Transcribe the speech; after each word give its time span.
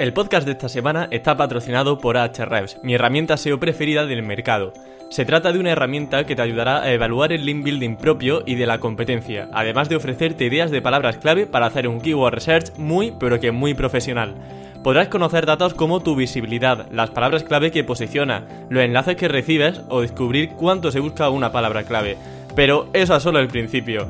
El 0.00 0.14
podcast 0.14 0.46
de 0.46 0.52
esta 0.52 0.70
semana 0.70 1.08
está 1.10 1.36
patrocinado 1.36 1.98
por 1.98 2.16
Ahrefs, 2.16 2.78
mi 2.82 2.94
herramienta 2.94 3.36
SEO 3.36 3.60
preferida 3.60 4.06
del 4.06 4.22
mercado. 4.22 4.72
Se 5.10 5.26
trata 5.26 5.52
de 5.52 5.58
una 5.58 5.72
herramienta 5.72 6.24
que 6.24 6.34
te 6.34 6.40
ayudará 6.40 6.80
a 6.80 6.90
evaluar 6.90 7.34
el 7.34 7.44
link 7.44 7.62
building 7.62 7.96
propio 7.96 8.42
y 8.46 8.54
de 8.54 8.64
la 8.64 8.80
competencia, 8.80 9.50
además 9.52 9.90
de 9.90 9.96
ofrecerte 9.96 10.46
ideas 10.46 10.70
de 10.70 10.80
palabras 10.80 11.18
clave 11.18 11.44
para 11.44 11.66
hacer 11.66 11.86
un 11.86 12.00
keyword 12.00 12.32
research 12.32 12.74
muy 12.78 13.12
pero 13.20 13.40
que 13.40 13.52
muy 13.52 13.74
profesional. 13.74 14.36
Podrás 14.82 15.08
conocer 15.08 15.44
datos 15.44 15.74
como 15.74 16.00
tu 16.00 16.16
visibilidad, 16.16 16.90
las 16.90 17.10
palabras 17.10 17.44
clave 17.44 17.70
que 17.70 17.84
posiciona, 17.84 18.46
los 18.70 18.82
enlaces 18.82 19.16
que 19.16 19.28
recibes 19.28 19.82
o 19.90 20.00
descubrir 20.00 20.52
cuánto 20.56 20.90
se 20.92 21.00
busca 21.00 21.28
una 21.28 21.52
palabra 21.52 21.82
clave. 21.82 22.16
Pero 22.56 22.88
eso 22.94 23.14
es 23.14 23.22
solo 23.22 23.38
el 23.38 23.48
principio. 23.48 24.08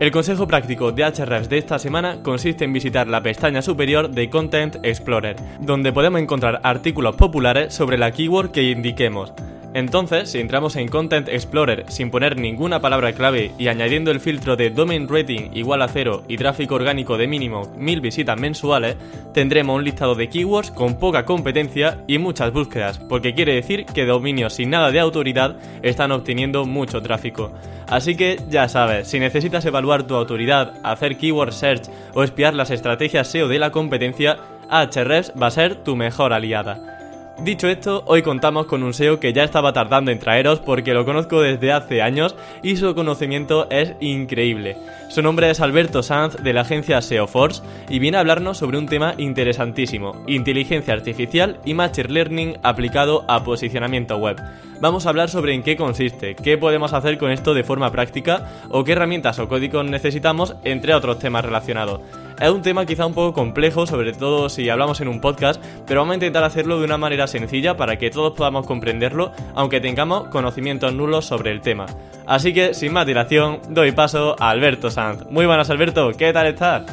El 0.00 0.12
consejo 0.12 0.46
práctico 0.46 0.92
de 0.92 1.02
Ahrefs 1.02 1.48
de 1.48 1.58
esta 1.58 1.76
semana 1.80 2.22
consiste 2.22 2.64
en 2.64 2.72
visitar 2.72 3.08
la 3.08 3.20
pestaña 3.20 3.62
superior 3.62 4.08
de 4.08 4.30
Content 4.30 4.76
Explorer, 4.84 5.34
donde 5.60 5.92
podemos 5.92 6.20
encontrar 6.20 6.60
artículos 6.62 7.16
populares 7.16 7.74
sobre 7.74 7.98
la 7.98 8.12
keyword 8.12 8.52
que 8.52 8.62
indiquemos. 8.62 9.32
Entonces, 9.78 10.32
si 10.32 10.40
entramos 10.40 10.74
en 10.74 10.88
Content 10.88 11.28
Explorer 11.28 11.84
sin 11.86 12.10
poner 12.10 12.36
ninguna 12.36 12.80
palabra 12.80 13.12
clave 13.12 13.52
y 13.60 13.68
añadiendo 13.68 14.10
el 14.10 14.18
filtro 14.18 14.56
de 14.56 14.70
Domain 14.70 15.06
Rating 15.06 15.50
igual 15.54 15.82
a 15.82 15.88
cero 15.88 16.24
y 16.26 16.36
tráfico 16.36 16.74
orgánico 16.74 17.16
de 17.16 17.28
mínimo 17.28 17.62
1000 17.76 18.00
visitas 18.00 18.36
mensuales, 18.36 18.96
tendremos 19.32 19.76
un 19.76 19.84
listado 19.84 20.16
de 20.16 20.28
keywords 20.28 20.72
con 20.72 20.98
poca 20.98 21.24
competencia 21.24 21.98
y 22.08 22.18
muchas 22.18 22.52
búsquedas, 22.52 22.98
porque 22.98 23.34
quiere 23.34 23.54
decir 23.54 23.86
que 23.86 24.04
dominios 24.04 24.54
sin 24.54 24.70
nada 24.70 24.90
de 24.90 24.98
autoridad 24.98 25.54
están 25.82 26.10
obteniendo 26.10 26.66
mucho 26.66 27.00
tráfico. 27.00 27.52
Así 27.86 28.16
que 28.16 28.40
ya 28.50 28.68
sabes, 28.68 29.06
si 29.06 29.20
necesitas 29.20 29.64
evaluar 29.64 30.08
tu 30.08 30.16
autoridad, 30.16 30.74
hacer 30.82 31.16
keyword 31.18 31.52
search 31.52 31.88
o 32.14 32.24
espiar 32.24 32.52
las 32.52 32.72
estrategias 32.72 33.28
SEO 33.28 33.46
de 33.46 33.60
la 33.60 33.70
competencia, 33.70 34.38
Ahrefs 34.68 35.32
va 35.40 35.46
a 35.46 35.52
ser 35.52 35.76
tu 35.76 35.94
mejor 35.94 36.32
aliada. 36.32 36.97
Dicho 37.40 37.68
esto, 37.68 38.02
hoy 38.06 38.22
contamos 38.22 38.66
con 38.66 38.82
un 38.82 38.92
SEO 38.92 39.20
que 39.20 39.32
ya 39.32 39.44
estaba 39.44 39.72
tardando 39.72 40.10
en 40.10 40.18
traeros 40.18 40.58
porque 40.58 40.92
lo 40.92 41.04
conozco 41.04 41.40
desde 41.40 41.72
hace 41.72 42.02
años 42.02 42.34
y 42.64 42.74
su 42.74 42.96
conocimiento 42.96 43.70
es 43.70 43.94
increíble. 44.00 44.76
Su 45.08 45.22
nombre 45.22 45.48
es 45.48 45.60
Alberto 45.60 46.02
Sanz 46.02 46.42
de 46.42 46.52
la 46.52 46.62
agencia 46.62 47.00
SEOforce 47.00 47.62
y 47.88 48.00
viene 48.00 48.16
a 48.16 48.20
hablarnos 48.20 48.58
sobre 48.58 48.76
un 48.76 48.86
tema 48.86 49.14
interesantísimo, 49.18 50.24
inteligencia 50.26 50.94
artificial 50.94 51.60
y 51.64 51.74
machine 51.74 52.08
learning 52.08 52.58
aplicado 52.64 53.24
a 53.28 53.44
posicionamiento 53.44 54.16
web. 54.16 54.36
Vamos 54.80 55.06
a 55.06 55.10
hablar 55.10 55.30
sobre 55.30 55.54
en 55.54 55.62
qué 55.62 55.76
consiste, 55.76 56.34
qué 56.34 56.58
podemos 56.58 56.92
hacer 56.92 57.18
con 57.18 57.30
esto 57.30 57.54
de 57.54 57.62
forma 57.62 57.92
práctica 57.92 58.48
o 58.68 58.82
qué 58.82 58.92
herramientas 58.92 59.38
o 59.38 59.48
códigos 59.48 59.84
necesitamos, 59.84 60.56
entre 60.64 60.92
otros 60.92 61.20
temas 61.20 61.44
relacionados. 61.44 62.00
Es 62.40 62.50
un 62.50 62.62
tema 62.62 62.86
quizá 62.86 63.04
un 63.04 63.14
poco 63.14 63.32
complejo, 63.32 63.84
sobre 63.84 64.12
todo 64.12 64.48
si 64.48 64.68
hablamos 64.68 65.00
en 65.00 65.08
un 65.08 65.20
podcast, 65.20 65.60
pero 65.88 66.00
vamos 66.00 66.12
a 66.12 66.14
intentar 66.14 66.44
hacerlo 66.44 66.78
de 66.78 66.84
una 66.84 66.96
manera 66.96 67.26
sencilla 67.26 67.76
para 67.76 67.98
que 67.98 68.10
todos 68.10 68.34
podamos 68.36 68.64
comprenderlo, 68.64 69.32
aunque 69.56 69.80
tengamos 69.80 70.28
conocimientos 70.28 70.94
nulos 70.94 71.24
sobre 71.24 71.50
el 71.50 71.60
tema. 71.62 71.86
Así 72.26 72.54
que, 72.54 72.74
sin 72.74 72.92
más 72.92 73.06
dilación, 73.06 73.60
doy 73.70 73.90
paso 73.90 74.36
a 74.38 74.50
Alberto 74.50 74.88
Sanz. 74.88 75.24
Muy 75.28 75.46
buenas, 75.46 75.68
Alberto, 75.70 76.12
¿qué 76.16 76.32
tal 76.32 76.46
estás? 76.46 76.84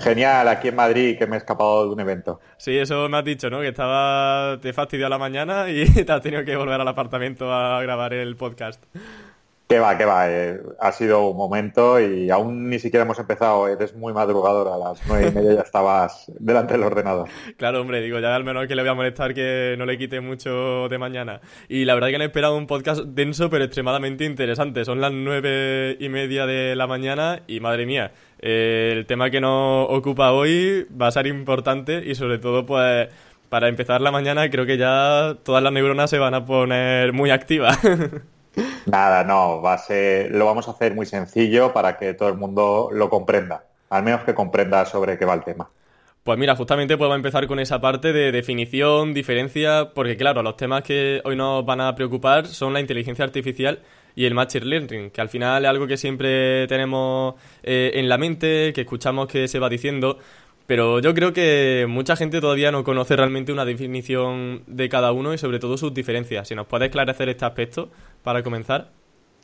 Genial, 0.00 0.48
aquí 0.48 0.68
en 0.68 0.74
Madrid, 0.74 1.16
que 1.16 1.28
me 1.28 1.36
he 1.36 1.38
escapado 1.38 1.84
de 1.86 1.92
un 1.92 2.00
evento. 2.00 2.40
Sí, 2.56 2.76
eso 2.76 3.08
me 3.08 3.18
has 3.18 3.24
dicho, 3.24 3.50
¿no? 3.50 3.60
Que 3.60 3.68
estaba, 3.68 4.58
te 4.60 4.72
fastidió 4.72 5.06
a 5.06 5.10
la 5.10 5.18
mañana 5.18 5.70
y 5.70 5.84
te 6.04 6.10
has 6.10 6.22
tenido 6.22 6.44
que 6.44 6.56
volver 6.56 6.80
al 6.80 6.88
apartamento 6.88 7.52
a 7.52 7.80
grabar 7.82 8.14
el 8.14 8.34
podcast. 8.34 8.82
Que 9.68 9.78
va, 9.78 9.98
que 9.98 10.06
va. 10.06 10.30
Eh, 10.30 10.60
ha 10.80 10.92
sido 10.92 11.28
un 11.28 11.36
momento 11.36 12.00
y 12.00 12.30
aún 12.30 12.70
ni 12.70 12.78
siquiera 12.78 13.04
hemos 13.04 13.18
empezado. 13.18 13.68
Eres 13.68 13.94
muy 13.94 14.14
madrugador. 14.14 14.68
A 14.68 14.78
las 14.78 15.00
nueve 15.06 15.28
y 15.28 15.34
media 15.34 15.54
ya 15.56 15.60
estabas 15.60 16.32
delante 16.38 16.72
del 16.72 16.84
ordenador. 16.84 17.28
Claro, 17.58 17.80
hombre, 17.80 18.00
digo, 18.00 18.18
ya 18.20 18.34
al 18.34 18.44
menos 18.44 18.66
que 18.68 18.74
le 18.74 18.82
voy 18.82 18.90
a 18.90 18.94
molestar 18.94 19.34
que 19.34 19.74
no 19.76 19.84
le 19.84 19.98
quite 19.98 20.20
mucho 20.20 20.88
de 20.88 20.96
mañana. 20.96 21.40
Y 21.68 21.84
la 21.84 21.94
verdad 21.94 22.08
que 22.08 22.16
han 22.16 22.22
esperado 22.22 22.56
un 22.56 22.66
podcast 22.66 23.02
denso 23.02 23.50
pero 23.50 23.64
extremadamente 23.64 24.24
interesante. 24.24 24.84
Son 24.84 25.00
las 25.00 25.12
nueve 25.12 25.96
y 25.98 26.08
media 26.08 26.46
de 26.46 26.74
la 26.76 26.86
mañana 26.86 27.42
y 27.46 27.60
madre 27.60 27.86
mía, 27.86 28.12
eh, 28.40 28.92
el 28.96 29.06
tema 29.06 29.30
que 29.30 29.40
nos 29.40 29.86
ocupa 29.90 30.32
hoy 30.32 30.86
va 31.00 31.08
a 31.08 31.12
ser 31.12 31.26
importante 31.26 32.02
y 32.06 32.14
sobre 32.14 32.38
todo 32.38 32.64
pues 32.64 33.08
para 33.48 33.68
empezar 33.68 34.00
la 34.00 34.10
mañana 34.10 34.48
creo 34.50 34.66
que 34.66 34.76
ya 34.76 35.36
todas 35.42 35.62
las 35.62 35.72
neuronas 35.72 36.10
se 36.10 36.18
van 36.18 36.34
a 36.34 36.44
poner 36.44 37.12
muy 37.12 37.30
activas. 37.30 37.78
Nada, 38.86 39.24
no, 39.24 39.60
va 39.62 39.74
a 39.74 39.78
ser, 39.78 40.30
lo 40.30 40.46
vamos 40.46 40.68
a 40.68 40.72
hacer 40.72 40.94
muy 40.94 41.06
sencillo 41.06 41.72
para 41.72 41.96
que 41.96 42.14
todo 42.14 42.28
el 42.28 42.36
mundo 42.36 42.88
lo 42.92 43.10
comprenda, 43.10 43.64
al 43.90 44.02
menos 44.02 44.22
que 44.22 44.34
comprenda 44.34 44.84
sobre 44.84 45.18
qué 45.18 45.24
va 45.24 45.34
el 45.34 45.44
tema. 45.44 45.68
Pues 46.28 46.38
mira, 46.38 46.54
justamente 46.56 46.98
podemos 46.98 47.16
empezar 47.16 47.46
con 47.46 47.58
esa 47.58 47.80
parte 47.80 48.12
de 48.12 48.32
definición, 48.32 49.14
diferencia, 49.14 49.92
porque 49.94 50.16
claro, 50.16 50.42
los 50.42 50.56
temas 50.56 50.82
que 50.82 51.22
hoy 51.24 51.36
nos 51.36 51.64
van 51.64 51.80
a 51.80 51.94
preocupar 51.94 52.46
son 52.46 52.74
la 52.74 52.80
inteligencia 52.80 53.24
artificial 53.24 53.80
y 54.14 54.26
el 54.26 54.34
machine 54.34 54.66
learning, 54.66 55.10
que 55.10 55.20
al 55.20 55.30
final 55.30 55.64
es 55.64 55.70
algo 55.70 55.86
que 55.86 55.96
siempre 55.96 56.66
tenemos 56.66 57.36
eh, 57.62 57.92
en 57.94 58.08
la 58.10 58.18
mente, 58.18 58.72
que 58.74 58.82
escuchamos 58.82 59.26
que 59.26 59.48
se 59.48 59.58
va 59.58 59.70
diciendo, 59.70 60.18
pero 60.68 61.00
yo 61.00 61.14
creo 61.14 61.32
que 61.32 61.86
mucha 61.88 62.14
gente 62.14 62.42
todavía 62.42 62.70
no 62.70 62.84
conoce 62.84 63.16
realmente 63.16 63.52
una 63.52 63.64
definición 63.64 64.64
de 64.66 64.90
cada 64.90 65.12
uno 65.12 65.32
y 65.32 65.38
sobre 65.38 65.58
todo 65.60 65.78
sus 65.78 65.94
diferencias. 65.94 66.46
Si 66.46 66.54
nos 66.54 66.66
puede 66.66 66.84
esclarecer 66.84 67.30
este 67.30 67.46
aspecto 67.46 67.88
para 68.22 68.42
comenzar. 68.42 68.90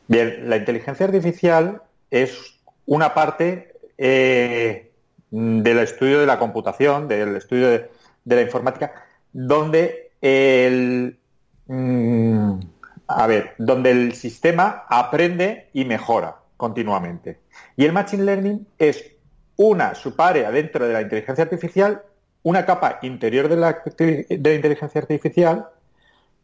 Bien, 0.07 0.47
la 0.47 0.57
inteligencia 0.57 1.07
artificial 1.07 1.81
es 2.11 2.59
una 2.85 3.15
parte 3.15 3.73
eh, 3.97 4.91
del 5.31 5.79
estudio 5.79 6.19
de 6.19 6.27
la 6.27 6.37
computación, 6.37 7.07
del 7.07 7.35
estudio 7.37 7.69
de, 7.69 7.89
la 8.23 8.41
informática, 8.43 8.93
donde 9.33 10.11
el 10.21 11.17
mm, 11.65 12.59
a 13.07 13.25
ver, 13.25 13.55
donde 13.57 13.89
el 13.89 14.13
sistema 14.13 14.85
aprende 14.89 15.69
y 15.73 15.85
mejora 15.85 16.35
continuamente. 16.55 17.39
Y 17.77 17.85
el 17.85 17.93
machine 17.93 18.25
learning 18.25 18.67
es 18.77 19.14
una 19.57 19.95
subárea 19.95 20.51
dentro 20.51 20.87
de 20.87 20.93
la 20.93 21.01
inteligencia 21.01 21.43
artificial, 21.43 22.03
una 22.43 22.65
capa 22.65 22.99
interior 23.01 23.47
de 23.47 23.57
la, 23.57 23.81
de 23.97 24.39
la 24.43 24.53
inteligencia 24.53 25.01
artificial, 25.01 25.67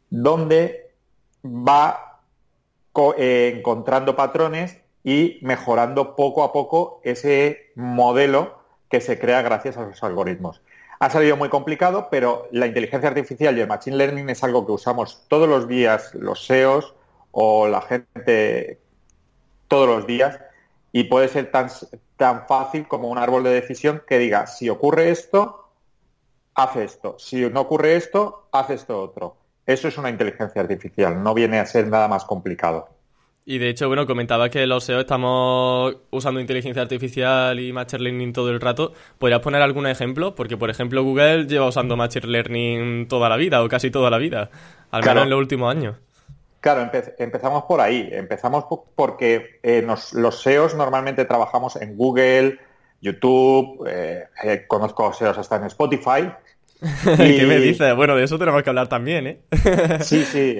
donde 0.09 0.91
va 1.44 2.22
eh, 3.17 3.53
encontrando 3.57 4.16
patrones 4.16 4.77
y 5.03 5.39
mejorando 5.41 6.16
poco 6.16 6.44
a 6.44 6.53
poco 6.53 7.01
ese 7.03 7.72
modelo 7.75 8.59
que 8.89 9.01
se 9.01 9.17
crea 9.19 9.41
gracias 9.41 9.78
a 9.78 9.85
los 9.85 10.03
algoritmos. 10.03 10.61
Ha 10.99 11.09
salido 11.09 11.35
muy 11.35 11.49
complicado, 11.49 12.09
pero 12.11 12.47
la 12.51 12.67
inteligencia 12.67 13.09
artificial 13.09 13.57
y 13.57 13.61
el 13.61 13.67
machine 13.67 13.97
learning 13.97 14.29
es 14.29 14.43
algo 14.43 14.66
que 14.66 14.73
usamos 14.73 15.25
todos 15.28 15.49
los 15.49 15.67
días 15.67 16.13
los 16.13 16.45
SEOs 16.45 16.93
o 17.31 17.67
la 17.67 17.81
gente 17.81 18.79
todos 19.67 19.88
los 19.88 20.05
días 20.05 20.39
y 20.91 21.06
puede 21.06 21.28
ser 21.28 21.52
tan, 21.52 21.69
tan 22.18 22.47
fácil 22.47 22.88
como 22.88 23.09
un 23.09 23.18
árbol 23.18 23.44
de 23.44 23.52
decisión 23.52 24.03
que 24.07 24.19
diga, 24.19 24.47
si 24.47 24.69
ocurre 24.69 25.09
esto, 25.09 25.69
haz 26.56 26.75
esto, 26.75 27.18
si 27.18 27.41
no 27.50 27.62
ocurre 27.62 27.96
esto, 27.96 28.47
haz 28.52 28.69
esto 28.69 29.02
otro. 29.02 29.38
Eso 29.66 29.88
es 29.88 29.97
una 29.97 30.09
inteligencia 30.09 30.61
artificial, 30.61 31.23
no 31.23 31.34
viene 31.34 31.59
a 31.59 31.66
ser 31.66 31.88
nada 31.88 32.08
más 32.08 32.26
complicado. 32.26 32.90
Y 33.43 33.58
de 33.58 33.70
hecho, 33.70 33.88
bueno, 33.88 34.05
comentaba 34.05 34.49
que 34.49 34.67
los 34.67 34.84
SEO 34.84 34.99
estamos 34.99 35.96
usando 36.11 36.40
inteligencia 36.40 36.84
artificial 36.84 37.59
y 37.59 37.73
Machine 37.73 38.03
Learning 38.03 38.34
todo 38.34 38.52
el 38.52 38.61
rato. 38.61 38.93
¿Podrías 39.17 39.40
poner 39.40 39.61
algún 39.64 39.88
ejemplo? 39.88 40.35
Porque, 40.35 40.58
por 40.58 40.70
ejemplo, 40.70 41.03
Google 41.03 41.47
lleva 41.47 41.67
usando 41.67 41.97
Machine 41.97 42.28
Learning 42.28 43.08
toda 43.08 43.29
la 43.29 43.38
vida, 43.38 43.64
o 43.64 43.67
casi 43.67 43.90
toda 43.90 44.11
la 44.11 44.20
vida, 44.20 44.52
al 44.91 45.03
menos 45.03 45.23
en 45.23 45.29
los 45.32 45.40
últimos 45.40 45.72
años. 45.76 45.96
Claro, 46.61 46.91
empezamos 47.17 47.63
por 47.63 47.81
ahí. 47.81 48.08
Empezamos 48.11 48.66
porque 48.96 49.59
eh, 49.63 49.84
los 50.13 50.41
SEOs 50.41 50.75
normalmente 50.75 51.25
trabajamos 51.25 51.75
en 51.75 51.97
Google, 51.97 52.59
YouTube, 53.02 53.84
eh, 53.90 54.25
eh, 54.43 54.66
conozco 54.67 55.11
SEOs 55.11 55.40
hasta 55.40 55.55
en 55.55 55.63
Spotify. 55.63 56.31
¿Qué 57.17 57.46
me 57.47 57.58
dices? 57.58 57.96
Bueno, 57.96 58.16
de 58.16 58.25
eso 58.25 58.37
tenemos 58.37 58.61
que 58.61 58.69
hablar 58.69 58.87
también, 58.87 59.25
¿eh? 59.25 59.40
sí, 60.02 60.23
sí. 60.23 60.55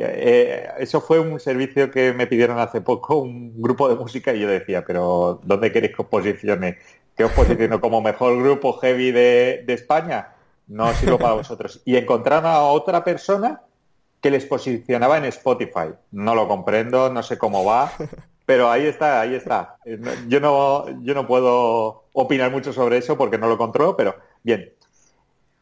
eso 0.80 1.02
fue 1.02 1.20
un 1.20 1.40
servicio 1.40 1.92
que 1.92 2.14
me 2.14 2.26
pidieron 2.26 2.58
hace 2.58 2.82
poco, 2.82 3.18
un 3.18 3.62
grupo 3.62 3.88
de 3.88 3.96
música, 3.96 4.34
y 4.34 4.40
yo 4.40 4.48
decía, 4.48 4.84
pero 4.86 5.40
¿dónde 5.44 5.72
queréis 5.72 5.96
que 5.96 6.02
os 6.02 6.08
posicione? 6.08 6.80
¿Que 7.16 7.26
os 7.26 7.32
posiciono 7.32 7.80
como 7.80 8.02
mejor 8.02 8.42
grupo 8.42 8.74
heavy 8.74 9.12
de, 9.12 9.64
de 9.68 9.74
España? 9.74 10.30
No 10.68 10.92
sirvo 10.94 11.20
para 11.20 11.34
vosotros. 11.34 11.82
Y 11.86 11.96
encontraron 11.96 12.48
a 12.48 12.62
otra 12.62 13.04
persona 13.04 13.62
que 14.22 14.32
les 14.32 14.46
posicionaba 14.46 15.18
en 15.18 15.26
Spotify. 15.26 15.90
No 16.12 16.36
lo 16.36 16.48
comprendo, 16.48 17.10
no 17.10 17.24
sé 17.24 17.38
cómo 17.38 17.66
va, 17.66 17.92
pero 18.46 18.70
ahí 18.70 18.86
está, 18.86 19.22
ahí 19.22 19.36
está. 19.36 19.78
Yo 20.28 20.40
no, 20.40 20.86
yo 21.04 21.14
no 21.14 21.28
puedo 21.28 22.06
opinar 22.14 22.52
mucho 22.52 22.72
sobre 22.72 22.98
eso 22.98 23.18
porque 23.18 23.38
no 23.38 23.48
lo 23.48 23.58
controlo, 23.58 23.98
pero 23.98 24.16
bien. 24.44 24.74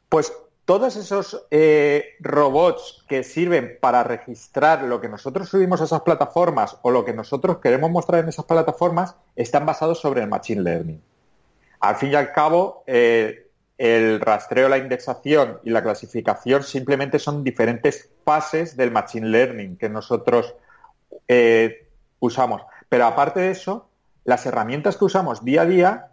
Pues 0.10 0.34
todos 0.66 0.96
esos 0.98 1.48
eh, 1.50 2.16
robots 2.20 3.04
que 3.08 3.24
sirven 3.24 3.80
para 3.82 4.04
registrar 4.04 4.84
lo 4.84 5.02
que 5.02 5.10
nosotros 5.10 5.50
subimos 5.50 5.82
a 5.82 5.86
esas 5.86 6.02
plataformas 6.02 6.78
o 6.84 6.92
lo 6.92 7.06
que 7.06 7.14
nosotros 7.14 7.58
queremos 7.58 7.90
mostrar 7.90 8.22
en 8.22 8.30
esas 8.30 8.46
plataformas 8.46 9.16
están 9.36 9.66
basados 9.66 10.00
sobre 10.00 10.22
el 10.22 10.28
Machine 10.28 10.62
Learning. 10.62 11.02
Al 11.80 11.96
fin 11.96 12.12
y 12.12 12.16
al 12.16 12.34
cabo, 12.34 12.84
eh, 12.86 13.49
el 13.80 14.20
rastreo, 14.20 14.68
la 14.68 14.78
indexación 14.78 15.60
y 15.64 15.70
la 15.70 15.82
clasificación 15.82 16.64
simplemente 16.64 17.18
son 17.18 17.46
diferentes 17.46 18.12
fases 18.26 18.76
del 18.76 18.92
Machine 18.92 19.30
Learning 19.30 19.78
que 19.78 19.88
nosotros 19.88 20.54
eh, 21.30 21.88
usamos. 22.20 22.62
Pero 22.90 23.06
aparte 23.06 23.40
de 23.40 23.52
eso, 23.52 23.90
las 24.26 24.46
herramientas 24.46 24.98
que 24.98 25.06
usamos 25.06 25.46
día 25.46 25.62
a 25.62 25.66
día 25.66 26.08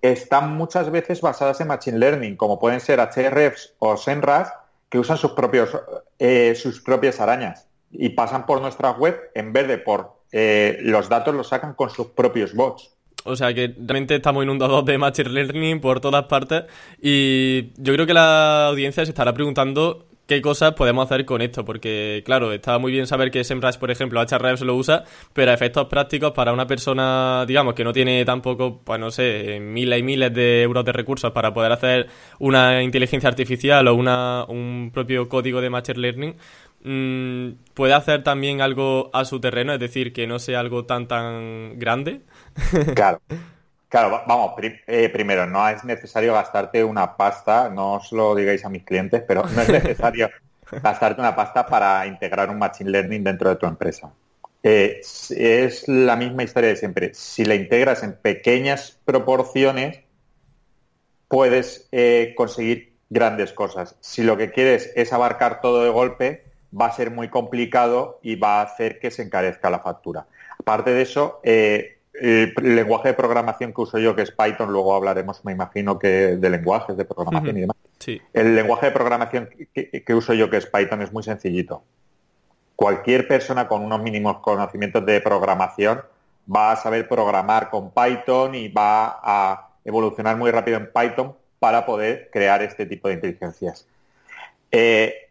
están 0.00 0.56
muchas 0.56 0.90
veces 0.90 1.20
basadas 1.20 1.60
en 1.60 1.68
Machine 1.68 1.98
Learning, 1.98 2.34
como 2.34 2.58
pueden 2.58 2.80
ser 2.80 2.98
HRFs 2.98 3.74
o 3.78 3.98
SENRAS, 3.98 4.50
que 4.88 4.98
usan 4.98 5.18
sus, 5.18 5.32
propios, 5.32 5.78
eh, 6.18 6.54
sus 6.54 6.80
propias 6.80 7.20
arañas 7.20 7.68
y 7.90 8.08
pasan 8.08 8.46
por 8.46 8.62
nuestra 8.62 8.92
web 8.92 9.20
en 9.34 9.52
vez 9.52 9.68
de 9.68 9.76
por 9.76 10.22
eh, 10.32 10.78
los 10.80 11.10
datos 11.10 11.34
los 11.34 11.48
sacan 11.48 11.74
con 11.74 11.90
sus 11.90 12.08
propios 12.08 12.54
bots. 12.54 12.90
O 13.24 13.36
sea 13.36 13.54
que 13.54 13.74
realmente 13.76 14.16
estamos 14.16 14.42
inundados 14.42 14.84
de 14.84 14.98
Machine 14.98 15.30
Learning 15.30 15.80
por 15.80 16.00
todas 16.00 16.24
partes 16.24 16.64
y 17.00 17.72
yo 17.76 17.92
creo 17.94 18.06
que 18.06 18.14
la 18.14 18.66
audiencia 18.68 19.04
se 19.04 19.10
estará 19.10 19.32
preguntando 19.32 20.06
qué 20.26 20.40
cosas 20.40 20.72
podemos 20.72 21.04
hacer 21.04 21.24
con 21.24 21.42
esto, 21.42 21.64
porque 21.64 22.22
claro, 22.24 22.52
está 22.52 22.78
muy 22.78 22.92
bien 22.92 23.06
saber 23.06 23.30
que 23.30 23.44
SEMrush, 23.44 23.76
por 23.76 23.90
ejemplo, 23.90 24.20
HREVs 24.20 24.62
lo 24.62 24.76
usa, 24.76 25.04
pero 25.32 25.50
a 25.50 25.54
efectos 25.54 25.86
prácticos 25.88 26.32
para 26.32 26.52
una 26.52 26.66
persona, 26.66 27.44
digamos, 27.46 27.74
que 27.74 27.84
no 27.84 27.92
tiene 27.92 28.24
tampoco, 28.24 28.80
pues 28.82 28.98
no 29.00 29.10
sé, 29.10 29.58
miles 29.60 30.00
y 30.00 30.02
miles 30.02 30.32
de 30.32 30.62
euros 30.62 30.84
de 30.84 30.92
recursos 30.92 31.32
para 31.32 31.52
poder 31.52 31.72
hacer 31.72 32.08
una 32.38 32.82
inteligencia 32.82 33.28
artificial 33.28 33.86
o 33.88 33.94
una, 33.94 34.44
un 34.48 34.90
propio 34.92 35.28
código 35.28 35.60
de 35.60 35.70
Machine 35.70 36.00
Learning, 36.00 36.36
mm, 36.84 37.74
puede 37.74 37.94
hacer 37.94 38.22
también 38.22 38.60
algo 38.60 39.10
a 39.12 39.24
su 39.24 39.40
terreno, 39.40 39.74
es 39.74 39.80
decir, 39.80 40.12
que 40.12 40.26
no 40.26 40.38
sea 40.38 40.60
algo 40.60 40.84
tan 40.86 41.08
tan 41.08 41.78
grande. 41.78 42.22
Claro. 42.94 43.20
Claro, 43.92 44.22
vamos, 44.26 44.54
eh, 44.86 45.10
primero, 45.10 45.46
no 45.46 45.68
es 45.68 45.84
necesario 45.84 46.32
gastarte 46.32 46.82
una 46.82 47.14
pasta, 47.14 47.68
no 47.68 47.96
os 47.96 48.10
lo 48.10 48.34
digáis 48.34 48.64
a 48.64 48.70
mis 48.70 48.84
clientes, 48.84 49.22
pero 49.28 49.42
no 49.44 49.60
es 49.60 49.68
necesario 49.68 50.30
gastarte 50.82 51.20
una 51.20 51.36
pasta 51.36 51.66
para 51.66 52.06
integrar 52.06 52.48
un 52.48 52.58
Machine 52.58 52.88
Learning 52.88 53.22
dentro 53.22 53.50
de 53.50 53.56
tu 53.56 53.66
empresa. 53.66 54.10
Eh, 54.62 55.02
es 55.02 55.88
la 55.88 56.16
misma 56.16 56.42
historia 56.42 56.70
de 56.70 56.76
siempre. 56.76 57.12
Si 57.12 57.44
la 57.44 57.54
integras 57.54 58.02
en 58.02 58.14
pequeñas 58.14 58.98
proporciones, 59.04 60.00
puedes 61.28 61.86
eh, 61.92 62.32
conseguir 62.34 62.94
grandes 63.10 63.52
cosas. 63.52 63.96
Si 64.00 64.22
lo 64.22 64.38
que 64.38 64.52
quieres 64.52 64.90
es 64.96 65.12
abarcar 65.12 65.60
todo 65.60 65.84
de 65.84 65.90
golpe, 65.90 66.44
va 66.74 66.86
a 66.86 66.92
ser 66.92 67.10
muy 67.10 67.28
complicado 67.28 68.20
y 68.22 68.36
va 68.36 68.60
a 68.60 68.62
hacer 68.62 69.00
que 69.00 69.10
se 69.10 69.20
encarezca 69.20 69.68
la 69.68 69.80
factura. 69.80 70.26
Aparte 70.58 70.94
de 70.94 71.02
eso, 71.02 71.40
el 72.14 72.52
lenguaje 72.56 73.08
de 73.08 73.14
programación 73.14 73.72
que 73.72 73.80
uso 73.80 73.98
yo, 73.98 74.14
que 74.14 74.22
es 74.22 74.30
Python, 74.30 74.70
luego 74.70 74.94
hablaremos, 74.94 75.44
me 75.44 75.52
imagino, 75.52 75.98
que 75.98 76.36
de 76.36 76.50
lenguajes 76.50 76.96
de 76.96 77.04
programación 77.04 77.56
y 77.56 77.60
demás. 77.62 77.76
El 78.32 78.54
lenguaje 78.54 78.86
de 78.86 78.92
programación 78.92 79.48
que, 79.72 80.14
uso 80.14 80.34
yo, 80.34 80.50
que 80.50 80.58
es 80.58 80.66
Python, 80.66 81.02
es 81.02 81.12
muy 81.12 81.22
sencillito. 81.22 81.84
Cualquier 82.76 83.28
persona 83.28 83.68
con 83.68 83.82
unos 83.82 84.02
mínimos 84.02 84.38
conocimientos 84.38 85.04
de 85.06 85.20
programación 85.20 86.02
va 86.54 86.72
a 86.72 86.76
saber 86.76 87.08
programar 87.08 87.70
con 87.70 87.92
Python 87.92 88.54
y 88.54 88.68
va 88.68 89.20
a 89.22 89.68
evolucionar 89.84 90.36
muy 90.36 90.50
rápido 90.50 90.78
en 90.78 90.90
Python 90.92 91.34
para 91.58 91.86
poder 91.86 92.28
crear 92.32 92.62
este 92.62 92.86
tipo 92.86 93.08
de 93.08 93.14
inteligencias. 93.14 93.86
Eh, 94.70 95.30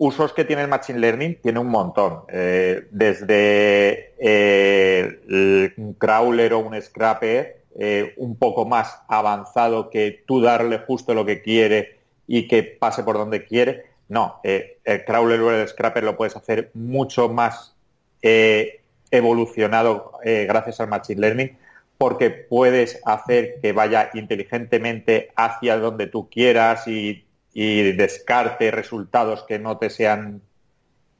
usos 0.00 0.32
que 0.32 0.46
tiene 0.46 0.62
el 0.62 0.68
Machine 0.68 0.98
Learning 0.98 1.36
tiene 1.42 1.58
un 1.58 1.68
montón. 1.68 2.22
Eh, 2.28 2.88
desde 2.90 4.14
eh, 4.18 5.72
un 5.76 5.92
crawler 5.92 6.54
o 6.54 6.60
un 6.60 6.80
scraper, 6.80 7.64
eh, 7.78 8.14
un 8.16 8.36
poco 8.36 8.64
más 8.64 9.02
avanzado 9.08 9.90
que 9.90 10.22
tú 10.26 10.40
darle 10.40 10.78
justo 10.78 11.12
lo 11.12 11.26
que 11.26 11.42
quiere 11.42 11.98
y 12.26 12.48
que 12.48 12.62
pase 12.62 13.02
por 13.02 13.18
donde 13.18 13.44
quiere. 13.44 13.84
No, 14.08 14.40
el 14.42 15.04
crawler 15.04 15.40
o 15.40 15.52
el 15.52 15.68
scraper 15.68 16.02
lo 16.02 16.16
puedes 16.16 16.34
hacer 16.34 16.70
mucho 16.72 17.28
más 17.28 17.76
evolucionado 18.22 20.12
gracias 20.24 20.80
al 20.80 20.88
Machine 20.88 21.20
Learning 21.20 21.58
porque 21.96 22.30
puedes 22.30 23.00
hacer 23.04 23.60
que 23.60 23.72
vaya 23.72 24.10
inteligentemente 24.14 25.30
hacia 25.36 25.76
donde 25.76 26.08
tú 26.08 26.28
quieras 26.28 26.88
y 26.88 27.24
y 27.52 27.92
descarte 27.92 28.70
resultados 28.70 29.44
que 29.44 29.58
no 29.58 29.78
te 29.78 29.90
sean 29.90 30.42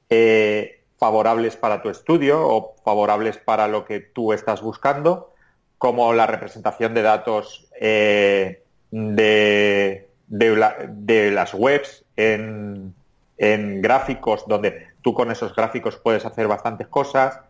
eh, 0.09 0.83
favorables 0.99 1.57
para 1.57 1.83
tu 1.83 1.89
estudio 1.89 2.47
o 2.47 2.77
favorables 2.85 3.39
para 3.39 3.69
lo 3.69 3.85
que 3.85 4.01
tú 4.01 4.33
estás 4.33 4.61
buscando, 4.61 5.33
como 5.79 6.13
la 6.13 6.27
representación 6.27 6.95
de 6.95 7.03
datos 7.03 7.69
eh, 7.81 8.63
de, 8.91 10.09
de, 10.27 11.31
las 11.31 11.55
webs 11.55 12.05
en, 12.17 12.95
en 13.39 13.81
gráficos, 13.81 14.45
donde 14.47 14.89
tú 15.03 15.15
con 15.15 15.31
esos 15.31 15.55
gráficos 15.55 15.97
puedes 15.97 16.27
hacer 16.27 16.47
bastantes 16.47 16.87
cosas, 16.89 17.41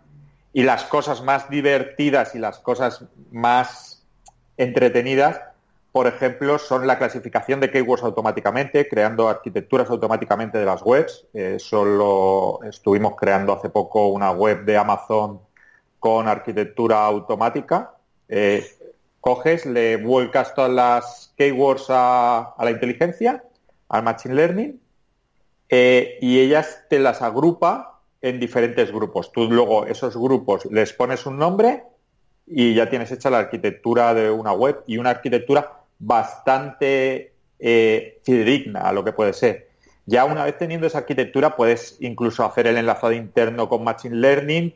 y 0.52 0.62
las 0.62 0.84
cosas 0.84 1.22
más 1.22 1.48
divertidas 1.50 2.34
y 2.34 2.38
las 2.38 2.58
cosas 2.58 3.04
más 3.30 4.04
entretenidas 4.56 5.40
por 5.92 6.06
ejemplo, 6.06 6.58
son 6.58 6.86
la 6.86 6.98
clasificación 6.98 7.58
de 7.58 7.70
keywords 7.70 8.04
automáticamente, 8.04 8.88
creando 8.88 9.28
arquitecturas 9.28 9.90
automáticamente 9.90 10.58
de 10.58 10.64
las 10.64 10.82
webs. 10.82 11.26
Eso 11.32 11.84
lo 11.84 12.60
estuvimos 12.62 13.16
creando 13.16 13.52
hace 13.52 13.70
poco 13.70 14.08
una 14.08 14.30
web 14.30 14.64
de 14.64 14.76
Amazon 14.76 15.40
con 15.98 16.28
arquitectura 16.28 17.04
automática. 17.04 17.94
Eh, 18.28 18.64
coges, 19.20 19.66
le 19.66 19.96
vuelcas 19.96 20.54
todas 20.54 20.70
las 20.70 21.34
keywords 21.36 21.86
a, 21.88 22.54
la 22.58 22.70
inteligencia, 22.70 23.42
al 23.88 24.04
Machine 24.04 24.34
Learning, 24.34 24.80
eh, 25.68 26.18
y 26.20 26.38
ellas 26.38 26.84
te 26.88 27.00
las 27.00 27.20
agrupa 27.20 28.00
en 28.22 28.38
diferentes 28.38 28.92
grupos. 28.92 29.32
Tú 29.32 29.50
luego 29.50 29.86
esos 29.86 30.16
grupos 30.16 30.66
les 30.66 30.92
pones 30.92 31.26
un 31.26 31.36
nombre 31.36 31.84
y 32.46 32.74
ya 32.74 32.88
tienes 32.88 33.10
hecha 33.10 33.30
la 33.30 33.38
arquitectura 33.38 34.14
de 34.14 34.30
una 34.30 34.52
web 34.52 34.82
y 34.86 34.98
una 34.98 35.10
arquitectura 35.10 35.79
bastante 36.00 37.32
eh, 37.58 38.20
fidedigna 38.24 38.80
a 38.80 38.92
lo 38.92 39.04
que 39.04 39.12
puede 39.12 39.32
ser. 39.32 39.68
Ya 40.06 40.24
una 40.24 40.44
vez 40.44 40.58
teniendo 40.58 40.86
esa 40.86 40.98
arquitectura 40.98 41.54
puedes 41.54 41.96
incluso 42.00 42.44
hacer 42.44 42.66
el 42.66 42.76
enlazado 42.76 43.12
interno 43.12 43.68
con 43.68 43.84
Machine 43.84 44.16
Learning, 44.16 44.74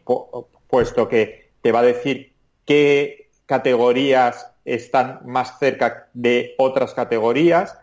puesto 0.69 1.09
que 1.09 1.51
te 1.61 1.73
va 1.73 1.81
a 1.81 1.83
decir 1.83 2.33
qué 2.67 3.29
categorías 3.47 4.53
están 4.65 5.21
más 5.25 5.59
cerca 5.59 6.09
de 6.15 6.55
otras 6.59 6.95
categorías 6.95 7.77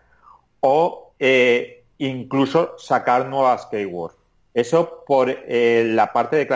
o 0.62 1.14
eh, 1.20 1.84
incluso 1.98 2.76
sacar 2.78 3.28
nuevas 3.28 3.66
keywords. 3.66 4.16
Eso 4.54 5.04
por 5.06 5.30
eh, 5.30 5.84
la 5.88 6.14
parte 6.14 6.36
de 6.36 6.48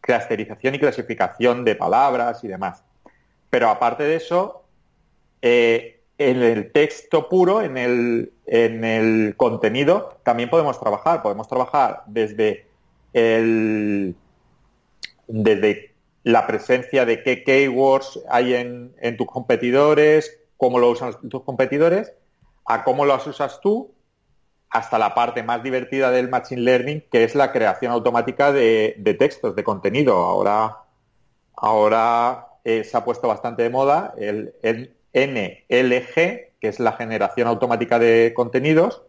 clusterización 0.00 0.74
y 0.74 0.78
clasificación 0.78 1.64
de 1.64 1.74
palabras 1.74 2.44
y 2.44 2.48
demás. 2.48 2.82
Pero 3.50 3.68
aparte 3.70 4.04
de 4.04 4.16
eso, 4.16 4.62
en 6.18 6.42
el 6.42 6.72
texto 6.72 7.28
puro, 7.28 7.62
en 7.62 7.76
el, 7.76 8.32
en 8.46 8.84
el 8.84 9.36
contenido, 9.36 10.18
también 10.22 10.48
podemos 10.48 10.80
trabajar. 10.80 11.22
Podemos 11.22 11.46
trabajar 11.46 12.02
desde, 12.06 12.66
el, 13.12 14.14
desde 15.26 15.94
la 16.22 16.46
presencia 16.46 17.04
de 17.04 17.22
qué 17.22 17.44
keywords 17.44 18.20
hay 18.30 18.54
en, 18.54 18.94
en 19.00 19.16
tus 19.16 19.26
competidores, 19.26 20.38
cómo 20.56 20.78
lo 20.78 20.90
usan 20.90 21.14
tus 21.28 21.42
competidores, 21.44 22.12
a 22.64 22.82
cómo 22.82 23.04
las 23.04 23.26
usas 23.26 23.60
tú, 23.60 23.92
hasta 24.70 24.98
la 24.98 25.14
parte 25.14 25.42
más 25.42 25.62
divertida 25.62 26.10
del 26.10 26.28
Machine 26.28 26.62
Learning, 26.62 27.04
que 27.10 27.24
es 27.24 27.34
la 27.34 27.52
creación 27.52 27.92
automática 27.92 28.52
de, 28.52 28.96
de 28.98 29.14
textos, 29.14 29.54
de 29.54 29.62
contenido. 29.62 30.16
Ahora, 30.16 30.78
ahora 31.54 32.48
eh, 32.64 32.82
se 32.84 32.96
ha 32.96 33.04
puesto 33.04 33.28
bastante 33.28 33.62
de 33.62 33.70
moda 33.70 34.14
el, 34.18 34.54
el 34.62 34.95
NLG, 35.16 36.14
que 36.60 36.68
es 36.68 36.78
la 36.78 36.92
generación 36.92 37.48
automática 37.48 37.98
de 37.98 38.32
contenidos, 38.34 39.02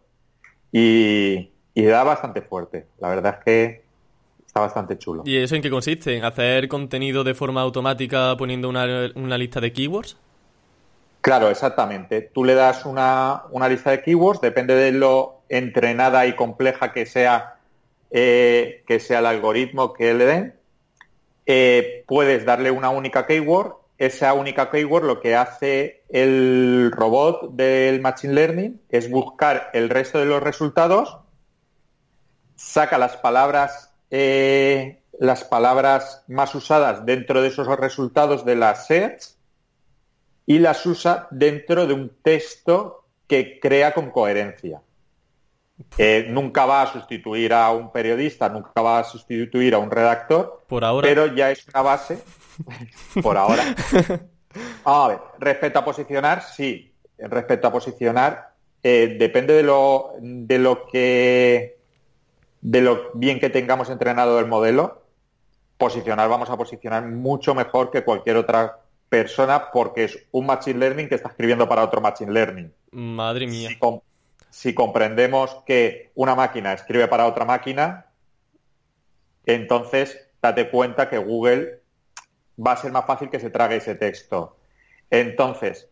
y, 0.72 1.50
da 1.74 2.02
bastante 2.02 2.42
fuerte. 2.42 2.86
La 2.98 3.08
verdad 3.08 3.38
es 3.38 3.44
que 3.44 3.82
está 4.46 4.60
bastante 4.60 4.98
chulo. 4.98 5.22
¿Y 5.26 5.36
eso 5.36 5.54
en 5.54 5.62
qué 5.62 5.70
consiste? 5.70 6.16
¿En 6.16 6.24
hacer 6.24 6.66
contenido 6.68 7.24
de 7.24 7.34
forma 7.34 7.60
automática 7.60 8.34
poniendo 8.36 8.68
una, 8.68 9.38
lista 9.38 9.60
de 9.60 9.72
keywords? 9.72 10.16
Claro, 11.20 11.50
exactamente. 11.50 12.22
Tú 12.22 12.44
le 12.44 12.54
das 12.54 12.86
una, 12.86 13.44
lista 13.68 13.90
de 13.90 14.02
keywords, 14.02 14.40
depende 14.40 14.74
de 14.74 14.92
lo 14.92 15.42
entrenada 15.50 16.26
y 16.26 16.34
compleja 16.34 16.92
que 16.92 17.06
sea, 17.06 17.56
eh, 18.10 18.82
que 18.86 18.98
sea 18.98 19.18
el 19.18 19.26
algoritmo 19.26 19.92
que 19.92 20.14
le 20.14 20.24
den. 20.24 20.54
eh, 21.46 22.04
puedes 22.06 22.44
darle 22.44 22.70
una 22.70 22.90
única 22.90 23.26
keyword. 23.26 23.74
Esa 23.98 24.32
única 24.32 24.70
keyword 24.70 25.04
lo 25.04 25.20
que 25.20 25.34
hace 25.34 26.04
el 26.08 26.92
robot 26.92 27.50
del 27.54 28.00
Machine 28.00 28.32
Learning 28.32 28.80
es 28.88 29.10
buscar 29.10 29.70
el 29.72 29.90
resto 29.90 30.20
de 30.20 30.26
los 30.26 30.40
resultados, 30.40 31.18
saca 32.54 32.96
las 32.96 33.16
palabras, 33.16 33.92
eh, 34.10 35.02
las 35.18 35.42
palabras 35.42 36.24
más 36.28 36.54
usadas 36.54 37.04
dentro 37.04 37.42
de 37.42 37.48
esos 37.48 37.66
resultados 37.66 38.44
de 38.44 38.54
las 38.54 38.86
search 38.86 39.34
y 40.46 40.60
las 40.60 40.86
usa 40.86 41.26
dentro 41.32 41.86
de 41.88 41.94
un 41.94 42.10
texto 42.22 43.04
que 43.26 43.58
crea 43.60 43.92
con 43.94 44.10
coherencia. 44.10 44.80
Eh, 45.96 46.26
nunca 46.28 46.66
va 46.66 46.82
a 46.82 46.92
sustituir 46.92 47.52
a 47.52 47.70
un 47.70 47.92
periodista, 47.92 48.48
nunca 48.48 48.80
va 48.80 49.00
a 49.00 49.04
sustituir 49.04 49.74
a 49.74 49.78
un 49.78 49.90
redactor, 49.90 50.64
por 50.66 50.84
ahora. 50.84 51.06
pero 51.06 51.26
ya 51.34 51.50
es 51.50 51.66
una 51.68 51.82
base, 51.82 52.18
por 53.22 53.36
ahora. 53.36 53.62
A 54.84 55.08
ver, 55.08 55.18
respecto 55.38 55.78
a 55.78 55.84
posicionar, 55.84 56.42
sí, 56.42 56.92
respecto 57.18 57.68
a 57.68 57.72
posicionar, 57.72 58.54
eh, 58.82 59.16
depende 59.18 59.54
de 59.54 59.62
lo, 59.62 60.12
de 60.20 60.58
lo 60.58 60.86
que, 60.86 61.78
de 62.60 62.80
lo 62.80 63.10
bien 63.14 63.40
que 63.40 63.50
tengamos 63.50 63.90
entrenado 63.90 64.38
el 64.40 64.46
modelo, 64.46 65.02
posicionar, 65.76 66.28
vamos 66.28 66.50
a 66.50 66.56
posicionar 66.56 67.06
mucho 67.06 67.54
mejor 67.54 67.90
que 67.90 68.04
cualquier 68.04 68.36
otra 68.36 68.80
persona 69.08 69.70
porque 69.72 70.04
es 70.04 70.18
un 70.32 70.46
machine 70.46 70.78
learning 70.78 71.08
que 71.08 71.14
está 71.14 71.28
escribiendo 71.28 71.68
para 71.68 71.84
otro 71.84 72.00
machine 72.00 72.32
learning. 72.32 72.72
Madre 72.90 73.46
mía 73.46 73.70
si 74.50 74.74
comprendemos 74.74 75.56
que 75.66 76.10
una 76.14 76.34
máquina 76.34 76.72
escribe 76.72 77.06
para 77.08 77.26
otra 77.26 77.44
máquina, 77.44 78.06
entonces 79.44 80.28
date 80.42 80.70
cuenta 80.70 81.08
que 81.08 81.18
Google 81.18 81.77
va 82.64 82.72
a 82.72 82.76
ser 82.76 82.92
más 82.92 83.06
fácil 83.06 83.30
que 83.30 83.40
se 83.40 83.50
trague 83.50 83.76
ese 83.76 83.94
texto. 83.94 84.56
Entonces, 85.10 85.88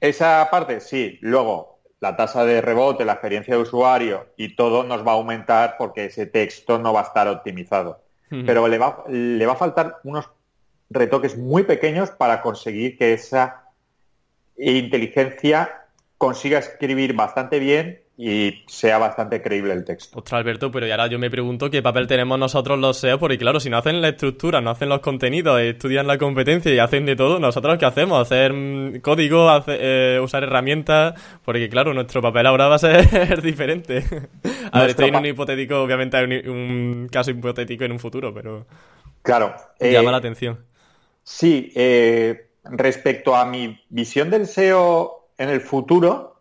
esa 0.00 0.48
parte 0.50 0.80
sí, 0.80 1.18
luego 1.20 1.80
la 2.00 2.16
tasa 2.16 2.44
de 2.44 2.60
rebote, 2.60 3.04
la 3.04 3.12
experiencia 3.12 3.54
de 3.54 3.60
usuario 3.60 4.28
y 4.36 4.56
todo 4.56 4.84
nos 4.84 5.06
va 5.06 5.12
a 5.12 5.14
aumentar 5.16 5.76
porque 5.78 6.06
ese 6.06 6.26
texto 6.26 6.78
no 6.78 6.92
va 6.92 7.00
a 7.00 7.04
estar 7.04 7.28
optimizado. 7.28 8.02
Pero 8.46 8.68
le 8.68 8.78
va, 8.78 9.02
le 9.08 9.44
va 9.44 9.54
a 9.54 9.56
faltar 9.56 9.96
unos 10.04 10.30
retoques 10.88 11.36
muy 11.36 11.64
pequeños 11.64 12.10
para 12.10 12.42
conseguir 12.42 12.96
que 12.96 13.12
esa 13.12 13.64
inteligencia 14.56 15.86
consiga 16.16 16.60
escribir 16.60 17.14
bastante 17.14 17.58
bien 17.58 18.02
y 18.22 18.62
sea 18.66 18.98
bastante 18.98 19.40
creíble 19.40 19.72
el 19.72 19.82
texto. 19.82 20.18
Ostras, 20.18 20.40
Alberto, 20.40 20.70
pero 20.70 20.86
y 20.86 20.90
ahora 20.90 21.06
yo 21.06 21.18
me 21.18 21.30
pregunto 21.30 21.70
qué 21.70 21.80
papel 21.80 22.06
tenemos 22.06 22.38
nosotros 22.38 22.78
los 22.78 22.98
SEO, 22.98 23.18
porque 23.18 23.38
claro, 23.38 23.60
si 23.60 23.70
no 23.70 23.78
hacen 23.78 24.02
la 24.02 24.10
estructura, 24.10 24.60
no 24.60 24.68
hacen 24.68 24.90
los 24.90 25.00
contenidos, 25.00 25.58
estudian 25.58 26.06
la 26.06 26.18
competencia 26.18 26.70
y 26.70 26.78
hacen 26.78 27.06
de 27.06 27.16
todo, 27.16 27.38
¿nosotros 27.38 27.78
qué 27.78 27.86
hacemos? 27.86 28.20
¿Hacer 28.20 28.52
mm, 28.52 29.00
código, 29.00 29.48
eh, 29.68 30.20
usar 30.22 30.42
herramientas? 30.42 31.14
Porque 31.42 31.70
claro, 31.70 31.94
nuestro 31.94 32.20
papel 32.20 32.44
ahora 32.44 32.68
va 32.68 32.74
a 32.74 32.78
ser 32.78 33.40
diferente. 33.42 34.04
a 34.70 34.80
ver, 34.80 34.90
estoy 34.90 35.08
en 35.08 35.16
un 35.16 35.24
hipotético, 35.24 35.80
obviamente 35.80 36.18
hay 36.18 36.24
un, 36.46 37.08
caso 37.10 37.30
hipotético 37.30 37.84
en 37.84 37.92
un 37.92 37.98
futuro, 37.98 38.34
pero... 38.34 38.66
Claro. 39.22 39.54
llama 39.80 40.10
la 40.10 40.18
eh, 40.18 40.20
atención. 40.20 40.58
Sí, 41.22 41.72
eh, 41.74 42.50
respecto 42.64 43.34
a 43.34 43.46
mi 43.46 43.82
visión 43.88 44.28
del 44.28 44.46
SEO 44.46 45.30
en 45.38 45.48
el 45.48 45.62
futuro, 45.62 46.39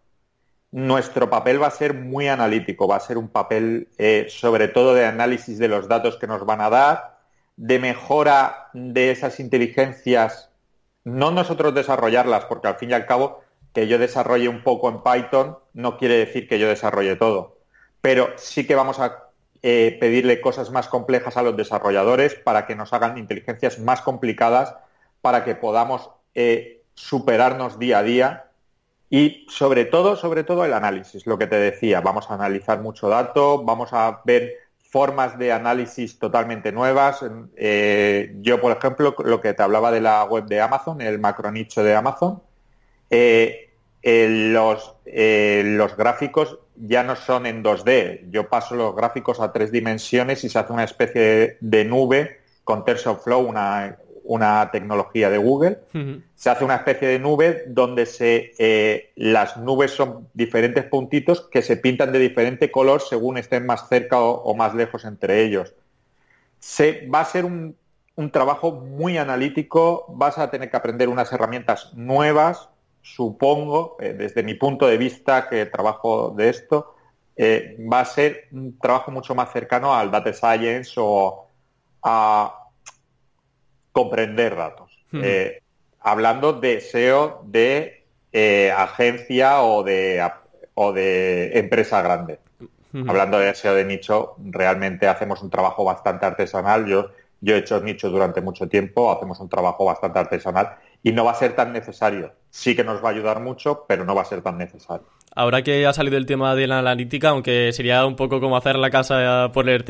nuestro 0.72 1.30
papel 1.30 1.62
va 1.62 1.68
a 1.68 1.72
ser 1.72 1.94
muy 1.94 2.28
analítico, 2.28 2.88
va 2.88 2.98
a 2.98 3.00
ser 3.00 3.18
un 3.18 3.30
papel 3.30 3.90
eh, 3.98 4.28
sobre 4.30 4.68
todo 4.68 4.94
de 4.94 5.06
análisis 5.06 5.58
de 5.58 5.68
los 5.68 5.88
datos 5.88 6.18
que 6.18 6.28
nos 6.28 6.46
van 6.46 6.62
a 6.62 6.70
dar, 6.70 7.20
de 7.56 7.80
mejora 7.80 8.70
de 8.74 9.12
esas 9.12 9.40
inteligencias, 9.40 10.52
no 11.04 11.32
nosotros 11.32 11.74
desarrollarlas, 11.74 12.46
porque 12.46 12.68
al 12.68 12.76
fin 12.76 12.92
y 12.92 12.94
al 12.94 13.06
cabo 13.06 13.42
que 13.74 13.88
yo 13.88 13.98
desarrolle 13.98 14.48
un 14.48 14.64
poco 14.64 14.90
en 14.90 15.02
Python 15.02 15.58
no 15.74 15.98
quiere 15.98 16.18
decir 16.18 16.48
que 16.48 16.60
yo 16.60 16.68
desarrolle 16.68 17.16
todo, 17.16 17.58
pero 18.02 18.30
sí 18.38 18.66
que 18.68 18.76
vamos 18.76 19.00
a 19.00 19.30
eh, 19.62 19.98
pedirle 20.00 20.40
cosas 20.40 20.72
más 20.72 20.88
complejas 20.88 21.36
a 21.36 21.42
los 21.42 21.58
desarrolladores 21.58 22.36
para 22.36 22.66
que 22.66 22.76
nos 22.76 22.94
hagan 22.94 23.18
inteligencias 23.18 23.80
más 23.80 24.02
complicadas, 24.02 24.76
para 25.22 25.44
que 25.44 25.56
podamos 25.56 26.12
eh, 26.34 26.84
superarnos 26.94 27.80
día 27.80 28.00
a 28.00 28.04
día 28.04 28.49
y 29.10 29.46
sobre 29.50 29.86
todo, 29.86 30.16
sobre 30.16 30.44
todo 30.44 30.66
el 30.66 30.74
análisis, 30.74 31.26
lo 31.26 31.38
que 31.38 31.48
te 31.48 31.56
decía, 31.56 32.02
vamos 32.02 32.30
a 32.30 32.36
analizar 32.36 32.82
mucho 32.82 33.10
dato, 33.10 33.64
vamos 33.64 33.90
a 33.92 34.22
ver 34.24 34.54
formas 34.90 35.38
de 35.38 35.52
análisis 35.52 36.20
totalmente 36.20 36.72
nuevas. 36.72 37.26
Eh, 37.56 38.36
yo, 38.42 38.62
por 38.62 38.76
ejemplo, 38.76 39.16
lo 39.24 39.42
que 39.42 39.54
te 39.54 39.64
hablaba 39.64 39.92
de 39.92 40.02
la 40.02 40.24
web 40.26 40.46
de 40.46 40.62
Amazon, 40.62 41.02
el 41.02 41.20
macronicho 41.20 41.84
de 41.84 41.96
Amazon, 41.96 42.42
eh, 43.10 43.72
los, 44.04 44.96
eh, 45.06 45.64
los 45.66 45.98
gráficos 45.98 46.60
ya 46.76 47.04
no 47.04 47.16
son 47.16 47.48
en 47.48 47.64
2D. 47.64 48.30
Yo 48.30 48.48
paso 48.48 48.76
los 48.76 48.96
gráficos 48.96 49.40
a 49.40 49.52
tres 49.52 49.72
dimensiones 49.72 50.44
y 50.44 50.50
se 50.50 50.60
hace 50.60 50.72
una 50.72 50.84
especie 50.84 51.22
de, 51.22 51.58
de 51.60 51.86
nube 51.86 52.40
con 52.64 52.86
TensorFlow, 52.86 53.42
una, 53.42 53.98
una 54.30 54.70
tecnología 54.72 55.32
de 55.32 55.40
Google. 55.40 55.80
Se 56.36 56.52
hace 56.52 56.64
una 56.64 56.76
especie 56.76 57.08
de 57.08 57.18
nube 57.18 57.64
donde 57.66 58.06
se, 58.06 58.54
eh, 58.60 59.12
las 59.16 59.58
nubes 59.58 59.90
son 59.90 60.28
diferentes 60.36 60.86
puntitos 60.86 61.42
que 61.50 61.64
se 61.64 61.78
pintan 61.78 62.12
de 62.12 62.20
diferente 62.20 62.70
color 62.70 63.02
según 63.02 63.40
estén 63.40 63.66
más 63.66 63.90
cerca 63.90 64.20
o, 64.20 64.54
más 64.54 64.76
lejos 64.76 65.04
entre 65.06 65.44
ellos. 65.44 65.74
Se, 66.60 67.08
va 67.08 67.22
a 67.22 67.26
ser 67.26 67.44
un, 67.44 67.76
trabajo 68.32 68.72
muy 68.72 69.18
analítico, 69.18 70.06
vas 70.10 70.38
a 70.38 70.52
tener 70.52 70.70
que 70.70 70.78
aprender 70.78 71.10
unas 71.10 71.34
herramientas 71.34 71.92
nuevas, 71.96 72.70
supongo, 73.02 73.98
eh, 74.00 74.14
desde 74.14 74.44
mi 74.44 74.54
punto 74.54 74.86
de 74.86 74.98
vista 74.98 75.50
que 75.50 75.66
trabajo 75.66 76.36
de 76.38 76.50
esto, 76.50 76.94
eh, 77.36 77.78
va 77.92 78.02
a 78.02 78.06
ser 78.06 78.48
un 78.52 78.78
trabajo 78.78 79.10
mucho 79.10 79.34
más 79.34 79.52
cercano 79.52 79.96
al 79.96 80.12
data 80.12 80.34
science 80.34 80.94
o 80.98 81.48
a, 82.04 82.59
comprender 84.00 84.56
datos. 84.56 84.92
Eh, 85.12 85.62
hablando 86.00 86.54
de 86.54 86.80
SEO 86.80 87.42
de 87.46 88.06
eh, 88.32 88.72
agencia 88.72 89.62
o 89.62 89.84
de, 89.84 90.26
o 90.76 90.94
de 90.94 91.58
empresa 91.60 92.02
grande. 92.02 92.40
Hablando 93.08 93.38
de 93.38 93.54
SEO 93.54 93.76
de 93.76 93.86
nicho, 93.86 94.36
realmente 94.40 95.08
hacemos 95.08 95.42
un 95.44 95.50
trabajo 95.50 95.84
bastante 95.84 96.26
artesanal. 96.26 96.88
Yo, 96.88 97.10
yo 97.42 97.56
he 97.56 97.60
hecho 97.60 97.80
nicho 97.82 98.10
durante 98.10 98.42
mucho 98.42 98.68
tiempo, 98.68 99.12
hacemos 99.12 99.40
un 99.40 99.50
trabajo 99.50 99.86
bastante 99.86 100.20
artesanal 100.20 100.78
y 101.04 101.12
no 101.12 101.26
va 101.26 101.32
a 101.32 101.36
ser 101.36 101.56
tan 101.56 101.74
necesario. 101.74 102.34
Sí 102.50 102.76
que 102.76 102.84
nos 102.84 103.04
va 103.04 103.10
a 103.10 103.12
ayudar 103.12 103.42
mucho, 103.42 103.86
pero 103.88 104.06
no 104.06 104.16
va 104.16 104.24
a 104.24 104.26
ser 104.26 104.42
tan 104.42 104.58
necesario. 104.58 105.06
Ahora 105.36 105.62
que 105.62 105.86
ha 105.86 105.94
salido 105.94 106.18
el 106.18 106.26
tema 106.26 106.56
de 106.56 106.68
la 106.68 106.80
analítica, 106.80 107.30
aunque 107.30 107.72
sería 107.72 108.06
un 108.06 108.16
poco 108.16 108.40
como 108.40 108.58
hacer 108.58 108.76
la 108.78 108.90
casa 108.90 109.52
por 109.54 109.70
el, 109.70 109.84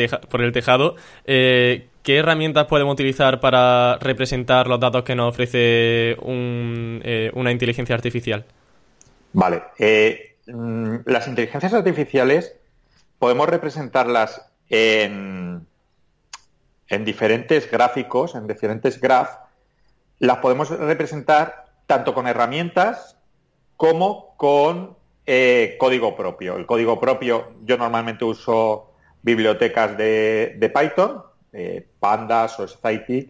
tejado, 0.54 0.96
eh, 1.26 1.88
¿qué 2.04 2.18
herramientas 2.18 2.66
podemos 2.66 2.94
utilizar 2.94 3.40
para 3.40 3.98
representar 4.00 4.68
los 4.68 4.80
datos 4.80 5.04
que 5.04 5.16
nos 5.16 5.30
ofrece 5.30 6.18
eh, 6.22 7.32
una 7.34 7.52
inteligencia 7.52 7.96
artificial? 7.96 8.46
Vale. 9.34 9.64
Eh, 9.80 10.38
mm, 10.48 10.98
las 11.06 11.28
inteligencias 11.28 11.74
artificiales 11.74 12.56
podemos 13.18 13.48
representarlas 13.48 14.52
en, 14.70 15.66
en 16.90 17.06
diferentes 17.06 17.72
gráficos, 17.72 18.36
en 18.36 18.46
diferentes 18.46 19.00
graphs. 19.00 19.38
Las 20.20 20.40
podemos 20.40 20.70
representar 20.70 21.66
tanto 21.88 22.14
con 22.14 22.28
herramientas 22.28 23.18
como 23.78 24.36
con 24.36 24.99
eh, 25.32 25.76
código 25.78 26.16
propio. 26.16 26.58
El 26.58 26.66
código 26.66 27.00
propio, 27.00 27.52
yo 27.64 27.78
normalmente 27.78 28.26
uso 28.26 28.94
bibliotecas 29.22 29.96
de, 29.96 30.72
Python, 30.74 31.22
eh, 31.54 31.86
Pandas 32.00 32.60
o 32.60 32.68
Scikit. 32.68 33.30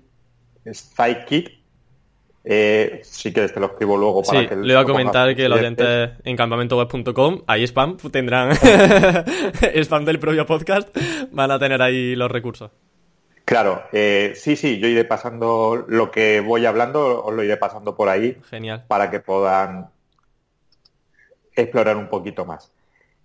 Eh, 2.46 3.02
si 3.04 3.34
quieres 3.34 3.54
te 3.54 3.60
lo 3.60 3.66
escribo 3.66 3.98
luego 3.98 4.24
para 4.24 4.48
que... 4.48 4.56
Le 4.56 4.74
voy 4.74 4.82
a 4.82 4.86
comentar 4.86 5.36
que 5.36 5.50
los 5.50 5.60
oyentes 5.60 6.12
en 6.24 6.38
campamentoweb.com, 6.38 7.42
ahí 7.46 7.66
spam, 7.68 7.98
tendrán 7.98 8.52
spam 9.76 10.06
del 10.06 10.20
propio 10.20 10.46
podcast, 10.46 10.88
van 11.32 11.52
a 11.52 11.60
tener 11.60 11.82
ahí 11.82 12.16
los 12.16 12.32
recursos. 12.32 12.72
Claro, 13.44 13.84
sí, 13.92 14.56
sí, 14.56 14.80
yo 14.80 14.88
iré 14.88 15.04
pasando 15.04 15.84
lo 15.86 16.12
que 16.12 16.40
voy 16.40 16.66
hablando, 16.66 17.26
os 17.26 17.34
lo 17.34 17.44
iré 17.44 17.58
pasando 17.58 17.94
por 17.94 18.08
ahí. 18.08 18.38
Genial. 18.50 18.86
Para 18.88 19.12
que 19.12 19.20
puedan 19.20 19.90
explorar 21.62 21.98
un 21.98 22.10
poquito 22.10 22.46
más. 22.46 22.72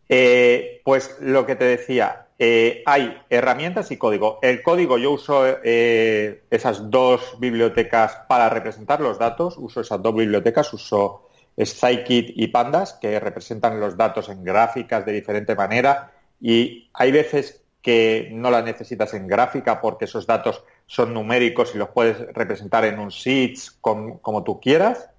Eh, 0.09 0.81
pues 0.85 1.17
lo 1.21 1.47
que 1.47 1.57
te 1.57 1.64
decía, 1.64 2.26
eh, 2.38 2.83
hay 2.87 3.17
herramientas 3.31 3.91
y 3.91 3.97
código. 3.97 4.38
El 4.43 4.62
código 4.62 4.99
yo 4.99 5.12
uso 5.12 5.45
eh, 5.47 6.43
esas 6.50 6.91
dos 6.91 7.37
bibliotecas 7.38 8.19
para 8.29 8.49
representar 8.49 9.00
los 9.00 9.19
datos, 9.19 9.57
uso 9.57 9.81
esas 9.81 10.03
dos 10.03 10.14
bibliotecas, 10.14 10.73
uso 10.73 11.29
Scikit 11.59 12.33
y 12.35 12.49
Pandas, 12.49 12.95
que 12.95 13.21
representan 13.21 13.79
los 13.79 13.97
datos 13.97 14.29
en 14.29 14.43
gráficas 14.43 15.07
de 15.07 15.12
diferente 15.12 15.55
manera 15.55 16.12
y 16.41 16.91
hay 16.93 17.12
veces 17.12 17.62
que 17.81 18.31
no 18.33 18.50
las 18.50 18.64
necesitas 18.64 19.14
en 19.14 19.29
gráfica 19.29 19.81
porque 19.81 20.07
esos 20.07 20.26
datos 20.26 20.64
son 20.87 21.14
numéricos 21.14 21.75
y 21.75 21.79
los 21.79 21.91
puedes 21.91 22.19
representar 22.35 22.85
en 22.85 22.99
un 22.99 23.09
sheets 23.09 23.71
como 23.81 24.43
tú 24.43 24.59
quieras. 24.59 25.11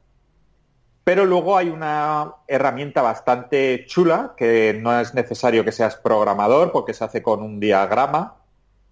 Pero 1.05 1.23
luego 1.23 1.55
hay 1.55 1.69
una 1.69 2.33
herramienta 2.47 3.03
bastante 3.03 3.85
chula 3.85 4.33
que 4.35 4.73
no 4.81 4.99
es 4.99 5.13
necesario 5.13 5.63
que 5.63 5.71
seas 5.71 5.95
programador 5.95 6.71
porque 6.71 6.95
se 6.95 7.03
hace 7.03 7.21
con 7.21 7.43
un 7.43 7.59
diagrama 7.59 8.37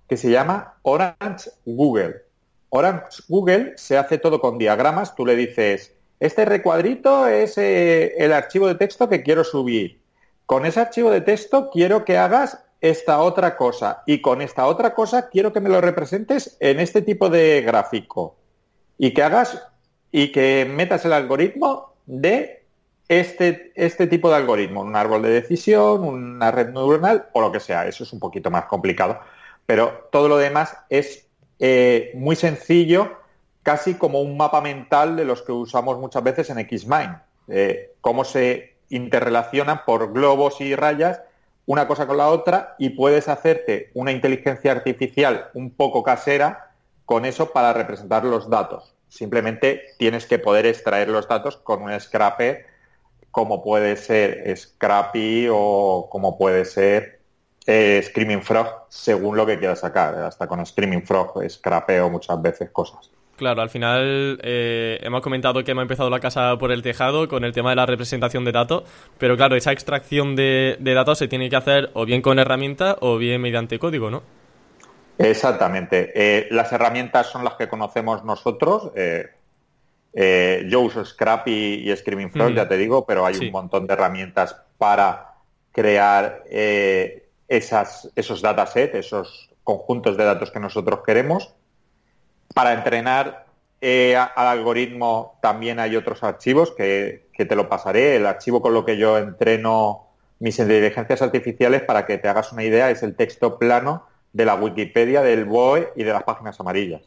que 0.08 0.16
se 0.16 0.30
llama 0.30 0.76
Orange 0.84 1.50
Google. 1.66 2.22
Orange 2.70 3.24
Google 3.28 3.74
se 3.78 3.98
hace 3.98 4.20
todo 4.20 4.40
con 4.40 4.60
diagramas. 4.60 5.16
Tú 5.16 5.26
le 5.26 5.36
dices, 5.36 5.96
este 6.20 6.46
recuadrito 6.46 7.26
es 7.28 7.58
eh, 7.58 8.14
el 8.20 8.32
archivo 8.32 8.68
de 8.68 8.76
texto 8.76 9.10
que 9.10 9.24
quiero 9.24 9.44
subir. 9.44 10.00
Con 10.46 10.68
ese 10.68 10.82
archivo 10.82 11.10
de 11.10 11.22
texto 11.22 11.72
quiero 11.72 12.06
que 12.06 12.20
hagas 12.20 12.60
esta 12.80 13.22
otra 13.22 13.58
cosa 13.58 14.04
y 14.06 14.22
con 14.22 14.44
esta 14.44 14.68
otra 14.68 14.94
cosa 14.94 15.30
quiero 15.30 15.52
que 15.52 15.62
me 15.62 15.70
lo 15.70 15.82
representes 15.82 16.58
en 16.60 16.80
este 16.80 17.02
tipo 17.02 17.30
de 17.30 17.62
gráfico 17.62 18.36
y 19.00 19.16
que 19.16 19.24
hagas 19.24 19.68
y 20.12 20.32
que 20.32 20.70
metas 20.70 21.06
el 21.06 21.14
algoritmo 21.14 21.93
de 22.06 22.64
este, 23.08 23.72
este 23.76 24.08
tipo 24.08 24.30
de 24.30 24.36
algoritmo, 24.36 24.82
un 24.82 24.96
árbol 24.96 25.22
de 25.22 25.30
decisión, 25.30 26.04
una 26.04 26.52
red 26.52 26.70
neuronal 26.70 27.28
o 27.34 27.42
lo 27.42 27.52
que 27.52 27.60
sea. 27.60 27.88
Eso 27.88 28.04
es 28.04 28.14
un 28.14 28.20
poquito 28.20 28.50
más 28.50 28.66
complicado, 28.66 29.20
pero 29.66 30.08
todo 30.12 30.28
lo 30.28 30.38
demás 30.38 30.78
es 30.90 31.28
eh, 31.60 32.12
muy 32.16 32.36
sencillo, 32.36 33.18
casi 33.62 33.96
como 33.96 34.22
un 34.22 34.36
mapa 34.38 34.62
mental 34.62 35.16
de 35.16 35.26
los 35.26 35.42
que 35.42 35.52
usamos 35.52 36.00
muchas 36.00 36.24
veces 36.24 36.50
en 36.50 36.58
Xmind. 36.58 37.18
Eh, 37.50 37.94
cómo 38.02 38.24
se 38.24 38.76
interrelacionan 38.90 39.82
por 39.86 40.14
globos 40.14 40.62
y 40.62 40.76
rayas 40.76 41.22
una 41.66 41.88
cosa 41.88 42.08
con 42.08 42.18
la 42.18 42.28
otra 42.28 42.76
y 42.78 42.90
puedes 42.90 43.28
hacerte 43.28 43.90
una 43.94 44.12
inteligencia 44.12 44.72
artificial 44.72 45.50
un 45.54 45.72
poco 45.72 46.04
casera 46.04 46.72
con 47.06 47.26
eso 47.26 47.52
para 47.52 47.74
representar 47.74 48.26
los 48.26 48.50
datos. 48.50 48.94
Simplemente 49.14 49.94
tienes 50.00 50.26
que 50.26 50.40
poder 50.40 50.66
extraer 50.66 51.08
los 51.08 51.28
datos 51.28 51.58
con 51.58 51.84
un 51.84 52.00
scraper 52.00 52.66
como 53.30 53.64
puede 53.64 53.96
ser 53.96 54.56
Scrappy 54.58 55.48
o 55.52 56.08
como 56.10 56.36
puede 56.36 56.66
ser 56.66 57.20
eh, 57.68 58.02
Screaming 58.04 58.42
Frog, 58.42 58.86
según 58.90 59.38
lo 59.38 59.46
que 59.46 59.60
quieras 59.60 59.82
sacar. 59.82 60.16
Hasta 60.16 60.48
con 60.48 60.66
Screaming 60.66 61.04
Frog 61.04 61.48
scrapeo 61.48 62.10
muchas 62.10 62.42
veces 62.42 62.72
cosas. 62.72 63.12
Claro, 63.36 63.62
al 63.62 63.70
final 63.70 64.40
eh, 64.42 65.00
hemos 65.02 65.22
comentado 65.22 65.64
que 65.64 65.72
hemos 65.72 65.84
empezado 65.84 66.10
la 66.10 66.20
casa 66.20 66.58
por 66.58 66.72
el 66.72 66.82
tejado 66.82 67.28
con 67.28 67.44
el 67.44 67.54
tema 67.54 67.70
de 67.70 67.76
la 67.76 67.86
representación 67.86 68.46
de 68.46 68.52
datos, 68.52 68.84
pero 69.20 69.38
claro, 69.38 69.56
esa 69.56 69.72
extracción 69.72 70.36
de, 70.36 70.78
datos 70.80 71.20
se 71.20 71.28
tiene 71.28 71.52
que 71.52 71.56
hacer 71.56 71.92
o 71.94 72.06
bien 72.06 72.24
con 72.24 72.40
herramientas 72.40 72.96
o 73.00 73.18
bien 73.18 73.42
mediante 73.42 73.78
código, 73.78 74.10
¿no? 74.10 74.24
Exactamente. 75.18 76.12
Eh, 76.16 76.48
las 76.52 76.72
herramientas 76.72 77.28
son 77.28 77.44
las 77.44 77.56
que 77.56 77.68
conocemos 77.68 78.24
nosotros. 78.24 78.92
Eh, 78.96 80.66
yo 80.70 80.82
uso 80.82 81.04
Scrappy 81.04 81.90
y 81.90 81.96
Screaming 81.96 82.32
Frog, 82.32 82.52
mm. 82.52 82.56
ya 82.56 82.68
te 82.68 82.78
digo, 82.78 83.06
pero 83.06 83.26
hay 83.26 83.38
un 83.38 83.52
montón 83.52 83.88
de 83.88 83.94
herramientas 83.94 84.56
para 84.78 85.36
crear 85.72 86.44
esas, 87.48 88.12
esos 88.16 88.42
datasets, 88.42 88.96
esos 88.96 89.50
conjuntos 89.64 90.18
de 90.18 90.26
datos 90.26 90.52
que 90.52 90.60
nosotros 90.60 91.02
queremos. 91.06 91.54
Para 92.54 92.74
entrenar 92.74 93.46
eh, 93.86 94.16
al 94.16 94.48
algoritmo 94.48 95.38
también 95.42 95.78
hay 95.78 95.98
otros 95.98 96.24
archivos 96.24 96.72
que, 96.72 97.28
te 97.36 97.56
lo 97.56 97.68
pasaré. 97.68 98.16
El 98.16 98.26
archivo 98.26 98.62
con 98.62 98.74
lo 98.74 98.86
que 98.86 98.98
yo 98.98 99.18
entreno 99.18 100.08
mis 100.40 100.58
inteligencias 100.60 101.22
artificiales, 101.22 101.82
para 101.82 102.06
que 102.06 102.18
te 102.18 102.30
hagas 102.30 102.54
una 102.54 102.64
idea, 102.64 102.90
es 102.90 103.04
el 103.04 103.16
texto 103.16 103.58
plano 103.60 104.06
de 104.34 104.46
la 104.46 104.56
Wikipedia, 104.56 105.22
del 105.22 105.46
BOE 105.46 105.94
y 105.96 106.04
de 106.04 106.12
las 106.12 106.24
páginas 106.24 106.60
amarillas. 106.60 107.02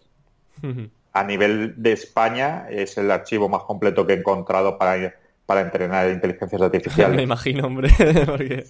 A 1.12 1.24
nivel 1.24 1.74
de 1.76 1.92
España 1.92 2.66
es 2.70 2.98
el 2.98 3.10
archivo 3.10 3.48
más 3.48 3.62
completo 3.62 4.06
que 4.06 4.12
he 4.12 4.16
encontrado 4.16 4.76
para, 4.76 5.14
para 5.46 5.62
entrenar 5.62 6.10
inteligencias 6.10 6.60
artificiales. 6.60 7.16
Me 7.16 7.22
imagino, 7.22 7.66
hombre. 7.66 7.90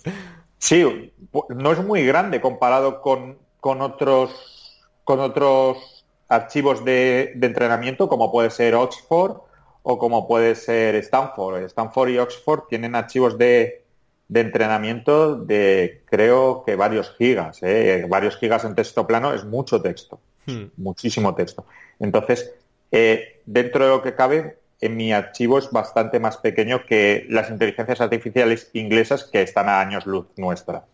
Sí, 0.58 1.12
no 1.50 1.72
es 1.72 1.84
muy 1.84 2.06
grande 2.06 2.40
comparado 2.40 3.02
con, 3.02 3.36
con 3.60 3.82
otros 3.82 4.66
con 5.06 5.20
otros 5.20 6.04
archivos 6.28 6.84
de, 6.84 7.32
entrenamiento 7.40 8.08
como 8.08 8.32
puede 8.32 8.50
ser 8.50 8.74
Oxford 8.74 9.36
o 9.84 9.98
como 9.98 10.26
puede 10.26 10.56
ser 10.56 10.96
Stanford. 10.96 11.62
Stanford 11.62 12.08
y 12.08 12.18
Oxford 12.18 12.62
tienen 12.68 12.96
archivos 12.96 13.38
de, 13.38 13.84
entrenamiento 14.34 15.36
de 15.36 16.02
creo 16.06 16.64
que 16.64 16.76
varios 16.76 17.14
gigas. 17.16 17.62
¿eh? 17.62 18.06
Varios 18.08 18.36
gigas 18.36 18.64
en 18.64 18.74
texto 18.74 19.06
plano 19.06 19.32
es 19.32 19.44
mucho 19.44 19.80
texto, 19.80 20.20
hmm. 20.46 20.64
muchísimo 20.76 21.34
texto. 21.34 21.66
Entonces, 22.00 22.52
eh, 22.90 23.40
dentro 23.46 23.84
de 23.84 23.90
lo 23.90 24.02
que 24.02 24.14
cabe, 24.14 24.58
en 24.80 24.96
mi 24.96 25.12
archivo 25.12 25.58
es 25.58 25.70
bastante 25.70 26.20
más 26.20 26.36
pequeño 26.36 26.84
que 26.84 27.26
las 27.30 27.50
inteligencias 27.50 28.00
artificiales 28.00 28.70
inglesas 28.74 29.24
que 29.24 29.42
están 29.42 29.68
a 29.68 29.80
años 29.80 30.06
luz 30.06 30.26
nuestra. 30.36 30.84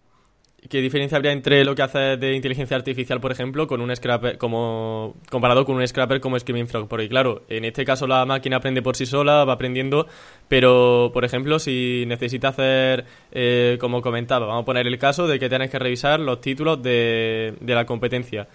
¿Qué 0.68 0.81
diferencia 0.81 1.16
habría 1.16 1.33
entre 1.33 1.64
lo 1.64 1.75
que 1.75 1.83
hace 1.83 2.16
de 2.16 2.35
inteligencia 2.35 2.77
artificial, 2.77 3.20
por 3.20 3.33
ejemplo, 3.33 3.66
con 3.66 3.81
un 3.81 3.94
scrapper 3.94 4.38
como 4.38 5.16
comparado 5.29 5.64
con 5.64 5.75
un 5.75 5.87
scrapper 5.87 6.20
como 6.20 6.38
Screaming 6.38 6.68
Frog? 6.68 6.87
Porque 6.87 7.09
claro, 7.09 7.42
en 7.48 7.64
este 7.64 7.85
caso 7.85 8.07
la 8.07 8.25
máquina 8.27 8.59
aprende 8.59 8.81
por 8.81 8.94
sí 8.94 9.05
sola, 9.05 9.44
va 9.44 9.55
aprendiendo, 9.55 10.07
pero 10.46 11.11
por 11.12 11.25
ejemplo, 11.25 11.59
si 11.59 12.05
necesita 12.07 12.48
hacer, 12.48 13.07
eh, 13.33 13.77
como 13.81 14.03
comentaba, 14.03 14.46
vamos 14.46 14.62
a 14.62 14.66
poner 14.66 14.87
el 14.87 14.98
caso 15.01 15.27
de 15.27 15.40
que 15.40 15.48
tienes 15.48 15.68
que 15.68 15.81
revisar 15.81 16.20
los 16.20 16.40
títulos 16.40 16.81
de, 16.81 17.55
la 17.61 17.85
competencia. 17.85 18.46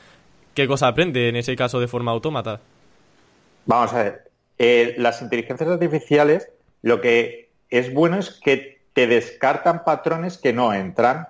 ¿Qué 0.54 0.66
cosa 0.66 0.88
aprende 0.88 1.28
en 1.28 1.36
ese 1.36 1.58
caso 1.58 1.82
de 1.82 1.90
forma 1.90 2.12
autómata? 2.12 2.62
Vamos 3.66 3.94
a 3.94 4.04
ver, 4.04 4.32
eh, 4.58 4.96
las 4.98 5.22
inteligencias 5.22 5.70
artificiales 5.70 6.50
lo 6.84 7.02
que 7.02 7.50
es 7.70 7.94
bueno 7.94 8.18
es 8.18 8.32
que 8.32 8.80
te 8.94 9.08
descartan 9.08 9.84
patrones 9.84 10.38
que 10.38 10.54
no 10.54 10.74
entran 10.74 11.28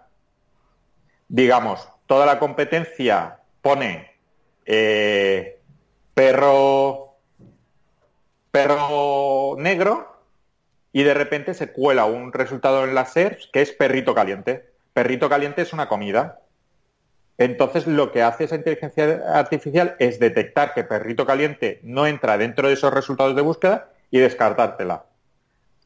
digamos, 1.27 1.87
toda 2.05 2.25
la 2.25 2.39
competencia 2.39 3.39
pone 3.61 4.11
eh, 4.65 5.59
perro, 6.13 7.15
perro 8.51 9.55
negro 9.57 10.17
y 10.91 11.03
de 11.03 11.13
repente 11.13 11.53
se 11.53 11.71
cuela 11.71 12.05
un 12.05 12.33
resultado 12.33 12.83
en 12.83 12.95
la 12.95 13.05
SERPs 13.05 13.49
que 13.51 13.61
es 13.61 13.71
perrito 13.71 14.15
caliente. 14.15 14.71
Perrito 14.93 15.29
caliente 15.29 15.61
es 15.61 15.73
una 15.73 15.87
comida. 15.87 16.39
Entonces 17.37 17.85
lo 17.85 18.11
que 18.11 18.23
hace 18.23 18.45
esa 18.45 18.55
inteligencia 18.55 19.21
artificial 19.33 19.95
es 19.99 20.19
detectar 20.19 20.73
que 20.73 20.83
perrito 20.83 21.25
caliente 21.25 21.79
no 21.83 22.07
entra 22.07 22.37
dentro 22.37 22.67
de 22.67 22.73
esos 22.73 22.91
resultados 22.91 23.35
de 23.35 23.43
búsqueda 23.43 23.89
y 24.09 24.19
descartártela. 24.19 25.05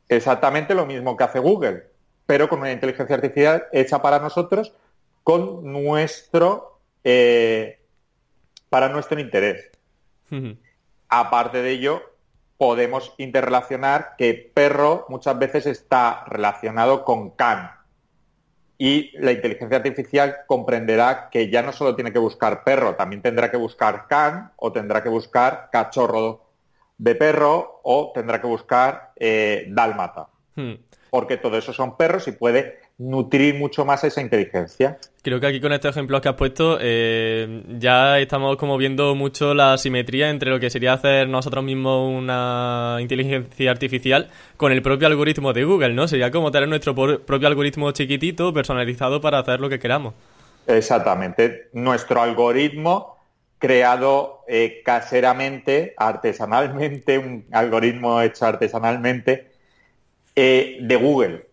Exactamente 0.07 0.75
lo 0.75 0.85
mismo 0.85 1.17
que 1.17 1.23
hace 1.25 1.39
Google, 1.39 1.87
pero 2.25 2.47
con 2.47 2.59
una 2.59 2.71
inteligencia 2.71 3.15
artificial 3.15 3.65
hecha 3.73 4.01
para 4.01 4.19
nosotros 4.19 4.73
con 5.23 5.71
nuestro, 5.71 6.79
eh, 7.03 7.79
para 8.69 8.89
nuestro 8.89 9.19
interés. 9.19 9.69
Aparte 11.09 11.61
de 11.61 11.71
ello, 11.71 12.01
podemos 12.57 13.13
interrelacionar 13.17 14.15
que 14.17 14.51
perro 14.53 15.05
muchas 15.09 15.37
veces 15.37 15.65
está 15.65 16.25
relacionado 16.27 17.03
con 17.03 17.31
can. 17.31 17.71
Y 18.77 19.11
la 19.19 19.31
inteligencia 19.31 19.77
artificial 19.77 20.37
comprenderá 20.47 21.29
que 21.29 21.49
ya 21.49 21.61
no 21.61 21.71
solo 21.73 21.95
tiene 21.95 22.13
que 22.13 22.19
buscar 22.19 22.63
perro, 22.63 22.95
también 22.95 23.21
tendrá 23.21 23.51
que 23.51 23.57
buscar 23.57 24.07
can 24.07 24.53
o 24.55 24.71
tendrá 24.71 25.03
que 25.03 25.09
buscar 25.09 25.69
cachorro 25.71 26.51
de 26.97 27.15
perro 27.15 27.81
o 27.83 28.11
tendrá 28.13 28.39
que 28.39 28.47
buscar 28.47 29.11
eh, 29.15 29.65
dálmata. 29.69 30.29
Hmm. 30.55 30.73
Porque 31.09 31.37
todo 31.37 31.57
eso 31.57 31.73
son 31.73 31.97
perros 31.97 32.27
y 32.27 32.31
puede 32.31 32.79
nutrir 33.01 33.55
mucho 33.55 33.83
más 33.83 34.03
esa 34.03 34.21
inteligencia. 34.21 34.99
Creo 35.23 35.39
que 35.39 35.47
aquí 35.47 35.59
con 35.59 35.73
estos 35.73 35.95
ejemplos 35.95 36.21
que 36.21 36.29
has 36.29 36.35
puesto 36.35 36.77
eh, 36.79 37.63
ya 37.79 38.19
estamos 38.19 38.57
como 38.57 38.77
viendo 38.77 39.15
mucho 39.15 39.53
la 39.53 39.77
simetría 39.77 40.29
entre 40.29 40.51
lo 40.51 40.59
que 40.59 40.69
sería 40.69 40.93
hacer 40.93 41.27
nosotros 41.27 41.63
mismos 41.63 42.09
una 42.15 42.97
inteligencia 42.99 43.71
artificial 43.71 44.29
con 44.55 44.71
el 44.71 44.83
propio 44.83 45.07
algoritmo 45.07 45.51
de 45.51 45.63
Google, 45.63 45.93
¿no? 45.93 46.07
Sería 46.07 46.29
como 46.29 46.51
tener 46.51 46.69
nuestro 46.69 46.93
propio 46.95 47.47
algoritmo 47.47 47.91
chiquitito, 47.91 48.53
personalizado 48.53 49.19
para 49.19 49.39
hacer 49.39 49.59
lo 49.59 49.69
que 49.69 49.79
queramos. 49.79 50.13
Exactamente. 50.67 51.69
Nuestro 51.73 52.21
algoritmo 52.21 53.17
creado 53.57 54.43
eh, 54.47 54.81
caseramente, 54.85 55.95
artesanalmente, 55.97 57.17
un 57.17 57.45
algoritmo 57.51 58.21
hecho 58.21 58.45
artesanalmente 58.45 59.51
eh, 60.35 60.77
de 60.81 60.95
Google 60.95 61.50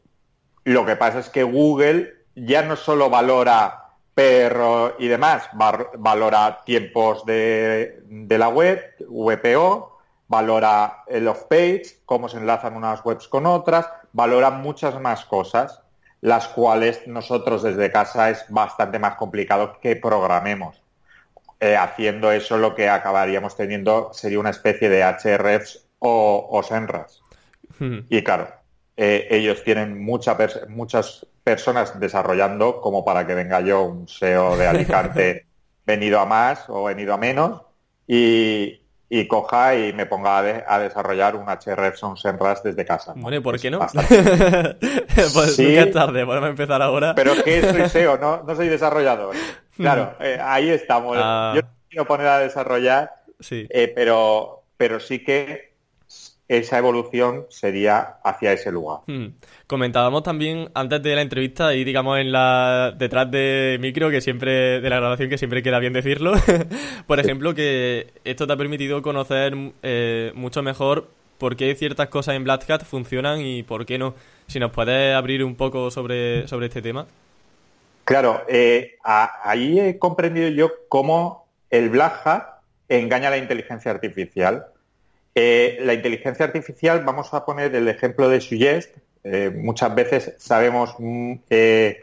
lo 0.72 0.84
que 0.84 0.96
pasa 0.96 1.20
es 1.20 1.28
que 1.28 1.42
Google 1.42 2.14
ya 2.34 2.62
no 2.62 2.76
solo 2.76 3.10
valora 3.10 3.88
perro 4.14 4.96
y 4.98 5.06
demás, 5.08 5.48
valora 5.54 6.60
tiempos 6.64 7.24
de, 7.24 8.02
la 8.28 8.48
web, 8.48 8.82
VPO, 9.08 9.98
valora 10.26 11.04
el 11.06 11.28
off-page, 11.28 12.00
cómo 12.04 12.28
se 12.28 12.38
enlazan 12.38 12.76
unas 12.76 13.04
webs 13.04 13.28
con 13.28 13.46
otras, 13.46 13.88
valora 14.12 14.50
muchas 14.50 15.00
más 15.00 15.24
cosas, 15.24 15.82
las 16.20 16.48
cuales 16.48 17.06
nosotros 17.06 17.62
desde 17.62 17.92
casa 17.92 18.30
es 18.30 18.44
bastante 18.48 18.98
más 18.98 19.14
complicado 19.14 19.78
que 19.80 19.94
programemos. 19.96 20.82
eh, 21.60 21.76
haciendo 21.76 22.30
eso 22.30 22.56
lo 22.56 22.74
que 22.74 22.88
acabaríamos 22.88 23.56
teniendo 23.56 24.10
sería 24.12 24.38
una 24.38 24.50
especie 24.50 24.88
de 24.88 25.02
HRFs 25.02 25.86
o, 25.98 26.46
o 26.50 26.62
SENRAS. 26.62 27.22
Hmm. 27.78 28.00
Y 28.08 28.22
claro, 28.22 28.57
eh, 28.98 29.28
ellos 29.30 29.62
tienen 29.64 30.02
mucha 30.04 30.36
muchas 30.68 31.24
personas 31.44 31.98
desarrollando 31.98 32.80
como 32.82 33.04
para 33.04 33.26
que 33.26 33.34
venga 33.34 33.60
yo, 33.62 33.84
un 33.84 34.06
SEO 34.08 34.56
de 34.58 34.66
Alicante, 34.66 35.46
venido 35.86 36.20
a 36.20 36.26
más 36.26 36.64
o 36.68 36.84
venido 36.84 37.14
a 37.14 37.16
menos, 37.16 37.62
y, 38.06 38.80
y 39.08 39.26
coja 39.28 39.74
y 39.76 39.92
me 39.94 40.04
ponga 40.06 40.38
a, 40.38 40.42
de- 40.42 40.64
a 40.66 40.78
desarrollar 40.80 41.36
un 41.36 41.46
un 41.48 42.16
SENRAS 42.16 42.62
desde 42.62 42.84
casa. 42.84 43.14
Bueno, 43.16 43.36
¿y 43.38 43.40
por 43.40 43.58
qué 43.58 43.70
no? 43.70 43.78
pues 45.32 45.56
Sí. 45.56 45.64
nunca 45.66 45.82
es 45.82 45.92
tarde, 45.92 46.26
podemos 46.26 46.50
empezar 46.50 46.82
ahora. 46.82 47.14
Pero 47.14 47.32
es 47.32 47.42
que 47.42 47.62
soy 47.62 47.88
SEO, 47.88 48.18
no, 48.18 48.42
no 48.42 48.54
soy 48.56 48.68
desarrollador. 48.68 49.34
Claro, 49.78 50.16
eh, 50.18 50.36
ahí 50.42 50.70
estamos. 50.70 51.16
Ah. 51.20 51.52
Yo 51.54 51.62
no 51.62 51.68
quiero 51.88 52.04
poner 52.04 52.26
a 52.26 52.38
desarrollar, 52.40 53.12
Sí. 53.38 53.64
eh, 53.70 53.92
pero, 53.94 54.64
pero 54.76 54.98
sí 54.98 55.22
que 55.22 55.67
esa 56.48 56.78
evolución 56.78 57.44
sería 57.50 58.16
hacia 58.24 58.52
ese 58.54 58.72
lugar. 58.72 59.00
Hmm. 59.06 59.34
Comentábamos 59.66 60.22
también 60.22 60.70
antes 60.74 61.02
de 61.02 61.14
la 61.14 61.20
entrevista 61.22 61.74
y 61.74 61.84
digamos 61.84 62.18
en 62.18 62.32
la 62.32 62.94
detrás 62.96 63.30
de 63.30 63.76
micro 63.80 64.08
que 64.10 64.22
siempre 64.22 64.80
de 64.80 64.88
la 64.90 64.96
grabación 64.96 65.28
que 65.28 65.36
siempre 65.38 65.62
queda 65.62 65.78
bien 65.78 65.92
decirlo. 65.92 66.32
Por 67.06 67.20
ejemplo 67.20 67.54
que 67.54 68.08
esto 68.24 68.46
te 68.46 68.52
ha 68.54 68.56
permitido 68.56 69.02
conocer 69.02 69.54
eh, 69.82 70.32
mucho 70.34 70.62
mejor 70.62 71.08
por 71.36 71.54
qué 71.54 71.74
ciertas 71.74 72.08
cosas 72.08 72.34
en 72.34 72.44
Black 72.44 72.68
Hat 72.70 72.84
funcionan 72.84 73.40
y 73.42 73.62
por 73.62 73.84
qué 73.86 73.98
no. 73.98 74.14
Si 74.46 74.58
nos 74.58 74.72
puedes 74.72 75.14
abrir 75.14 75.44
un 75.44 75.54
poco 75.54 75.90
sobre, 75.90 76.48
sobre 76.48 76.66
este 76.66 76.80
tema. 76.82 77.06
Claro, 78.04 78.42
eh, 78.48 78.94
a- 79.04 79.48
ahí 79.48 79.78
he 79.78 79.98
comprendido 79.98 80.48
yo 80.48 80.70
cómo 80.88 81.46
el 81.68 81.90
Black 81.90 82.26
Hat 82.26 82.44
engaña 82.88 83.28
a 83.28 83.32
la 83.32 83.36
inteligencia 83.36 83.90
artificial. 83.90 84.64
Eh, 85.34 85.78
la 85.82 85.94
inteligencia 85.94 86.44
artificial, 86.46 87.04
vamos 87.04 87.32
a 87.32 87.44
poner 87.44 87.74
el 87.74 87.88
ejemplo 87.88 88.28
de 88.28 88.40
Suggest. 88.40 88.96
Eh, 89.24 89.50
muchas 89.54 89.94
veces 89.94 90.34
sabemos 90.38 90.94
mm, 90.98 91.34
eh, 91.50 92.02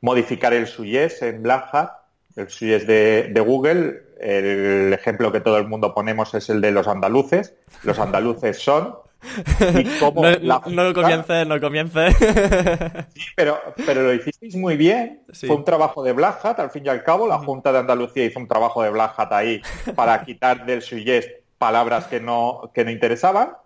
modificar 0.00 0.52
el 0.52 0.66
Suggest 0.66 1.22
en 1.22 1.42
Black 1.42 1.68
Hat, 1.72 1.90
el 2.36 2.48
Suggest 2.48 2.86
de, 2.86 3.30
de 3.32 3.40
Google. 3.40 4.02
El 4.20 4.92
ejemplo 4.92 5.32
que 5.32 5.40
todo 5.40 5.58
el 5.58 5.66
mundo 5.66 5.94
ponemos 5.94 6.34
es 6.34 6.48
el 6.50 6.60
de 6.60 6.70
los 6.72 6.86
andaluces. 6.88 7.54
Los 7.82 7.98
andaluces 7.98 8.58
son. 8.58 8.96
Y 9.74 9.84
cómo 10.00 10.22
No, 10.22 10.30
la 10.30 10.62
no, 10.66 10.92
comiences, 10.92 11.46
no 11.46 11.60
comiences. 11.60 12.14
pero, 13.36 13.58
pero 13.86 14.02
lo 14.02 14.14
hicisteis 14.14 14.56
muy 14.56 14.76
bien. 14.76 15.22
Sí. 15.32 15.46
Fue 15.46 15.56
un 15.56 15.64
trabajo 15.64 16.02
de 16.02 16.12
Black 16.12 16.44
Hat, 16.44 16.60
al 16.60 16.70
fin 16.70 16.84
y 16.86 16.88
al 16.88 17.02
cabo. 17.02 17.26
La 17.26 17.38
Junta 17.38 17.72
de 17.72 17.78
Andalucía 17.78 18.24
hizo 18.24 18.38
un 18.38 18.48
trabajo 18.48 18.82
de 18.82 18.90
Black 18.90 19.14
Hat 19.16 19.32
ahí 19.32 19.62
para 19.94 20.22
quitar 20.24 20.66
del 20.66 20.82
suggest 20.82 21.28
palabras 21.58 22.06
que 22.06 22.20
no, 22.20 22.70
que 22.74 22.84
no 22.84 22.90
interesaban. 22.90 23.56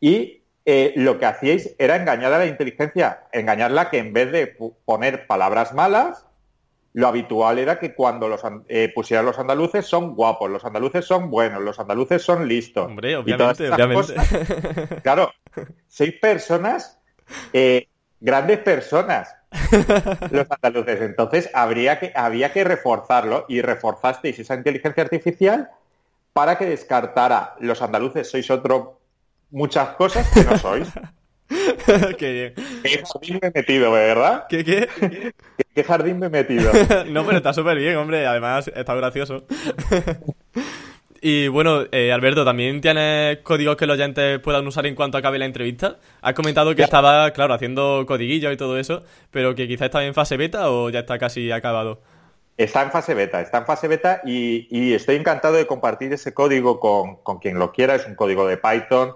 Y 0.00 0.42
eh, 0.64 0.92
lo 0.96 1.18
que 1.18 1.26
hacíais 1.26 1.74
era 1.78 1.96
engañar 1.96 2.32
a 2.32 2.38
la 2.38 2.46
inteligencia, 2.46 3.24
engañarla 3.32 3.90
que 3.90 3.98
en 3.98 4.12
vez 4.12 4.30
de 4.30 4.54
poner 4.84 5.26
palabras 5.26 5.72
malas, 5.72 6.26
lo 6.92 7.06
habitual 7.06 7.58
era 7.58 7.78
que 7.78 7.94
cuando 7.94 8.28
los 8.28 8.42
eh, 8.68 8.90
pusieran 8.94 9.24
los 9.24 9.38
andaluces 9.38 9.86
son 9.86 10.14
guapos, 10.14 10.50
los 10.50 10.64
andaluces 10.64 11.04
son 11.04 11.30
buenos, 11.30 11.62
los 11.62 11.78
andaluces 11.78 12.22
son 12.22 12.48
listos. 12.48 12.86
Hombre, 12.86 13.16
obviamente, 13.16 13.70
obviamente. 13.70 14.14
cosas 14.14 15.02
Claro, 15.02 15.32
seis 15.86 16.14
personas, 16.20 16.98
eh, 17.52 17.88
grandes 18.20 18.58
personas, 18.58 19.34
los 20.30 20.46
andaluces. 20.50 21.00
Entonces 21.00 21.50
habría 21.54 21.98
que, 21.98 22.12
había 22.14 22.52
que 22.52 22.64
reforzarlo 22.64 23.46
y 23.48 23.62
reforzasteis 23.62 24.38
esa 24.38 24.54
inteligencia 24.54 25.02
artificial 25.02 25.70
para 26.38 26.56
que 26.56 26.66
descartara 26.66 27.56
los 27.58 27.82
andaluces 27.82 28.30
sois 28.30 28.48
otro 28.48 29.00
muchas 29.50 29.88
cosas 29.96 30.30
que 30.32 30.44
no 30.44 30.56
sois. 30.56 30.86
qué 32.16 32.32
bien. 32.32 32.82
¿Qué 32.84 33.02
jardín 33.04 33.40
me 33.42 33.48
he 33.48 33.52
metido, 33.52 33.90
verdad? 33.90 34.46
¿Qué, 34.48 34.64
qué? 34.64 34.88
¿Qué, 35.00 35.32
qué 35.74 35.82
jardín 35.82 36.20
me 36.20 36.26
he 36.26 36.30
metido? 36.30 36.70
No, 37.08 37.26
pero 37.26 37.38
está 37.38 37.52
súper 37.52 37.76
bien, 37.78 37.96
hombre. 37.96 38.24
Además, 38.24 38.70
está 38.72 38.94
gracioso. 38.94 39.46
Y 41.20 41.48
bueno, 41.48 41.86
eh, 41.90 42.12
Alberto, 42.12 42.44
¿también 42.44 42.80
tienes 42.80 43.38
códigos 43.38 43.74
que 43.74 43.88
los 43.88 43.94
oyentes 43.94 44.38
puedan 44.38 44.64
usar 44.64 44.86
en 44.86 44.94
cuanto 44.94 45.18
acabe 45.18 45.40
la 45.40 45.46
entrevista? 45.46 45.96
Has 46.22 46.34
comentado 46.34 46.70
que 46.70 46.82
Ya. 46.82 46.84
estaba, 46.84 47.32
claro, 47.32 47.54
haciendo 47.54 48.04
codiguillos 48.06 48.52
y 48.52 48.56
todo 48.56 48.78
eso, 48.78 49.02
pero 49.32 49.56
que 49.56 49.66
quizás 49.66 49.86
está 49.86 50.04
en 50.04 50.14
fase 50.14 50.36
beta 50.36 50.70
o 50.70 50.90
ya 50.90 51.00
está 51.00 51.18
casi 51.18 51.50
acabado. 51.50 52.00
Está 52.58 52.82
en 52.82 52.90
fase 52.90 53.14
beta, 53.14 53.40
está 53.40 53.58
en 53.58 53.66
fase 53.66 53.86
beta 53.86 54.20
y, 54.24 54.92
estoy 54.92 55.14
encantado 55.14 55.54
de 55.54 55.68
compartir 55.68 56.12
ese 56.12 56.34
código 56.34 56.80
con, 56.80 57.38
quien 57.38 57.56
lo 57.58 57.70
quiera. 57.72 57.94
Es 57.94 58.04
un 58.06 58.16
código 58.16 58.46
de 58.48 58.56
Python. 58.56 59.14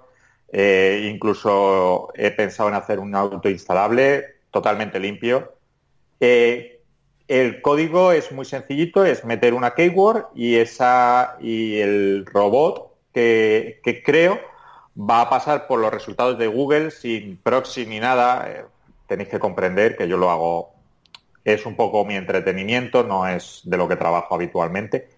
eh, 0.53 1.09
incluso 1.13 2.11
he 2.15 2.31
pensado 2.31 2.69
en 2.69 2.77
hacer 2.77 3.01
un 3.01 3.15
autoinstalable 3.17 4.27
totalmente 4.53 5.01
limpio. 5.01 5.55
Eh, 6.21 6.81
el 7.27 7.63
código 7.63 8.13
es 8.13 8.31
muy 8.31 8.45
sencillito, 8.45 9.05
es 9.05 9.25
meter 9.25 9.55
una 9.55 9.75
keyword 9.75 10.27
y 10.37 10.57
esa 10.57 11.37
y 11.41 11.79
el 11.81 12.27
robot 12.27 12.93
que, 13.13 13.81
que 13.83 14.03
creo 14.05 14.39
va 14.97 15.23
a 15.23 15.31
pasar 15.31 15.67
por 15.67 15.81
los 15.81 15.93
resultados 15.93 16.39
de 16.39 16.47
Google 16.47 16.93
sin 16.93 17.39
proxy 17.39 17.87
ni 17.87 17.99
nada. 17.99 18.49
Eh, 18.49 18.65
tenéis 19.09 19.31
que 19.31 19.41
comprender 19.41 19.97
que 19.97 20.07
yo 20.07 20.17
lo 20.17 20.31
hago 20.31 20.82
es 21.45 21.67
un 21.67 21.77
poco 21.77 22.05
mi 22.05 22.15
entretenimiento, 22.15 23.03
no 23.03 23.27
es 23.27 23.63
de 23.65 23.77
lo 23.77 23.89
que 23.89 23.97
trabajo 23.97 24.35
habitualmente. 24.35 25.09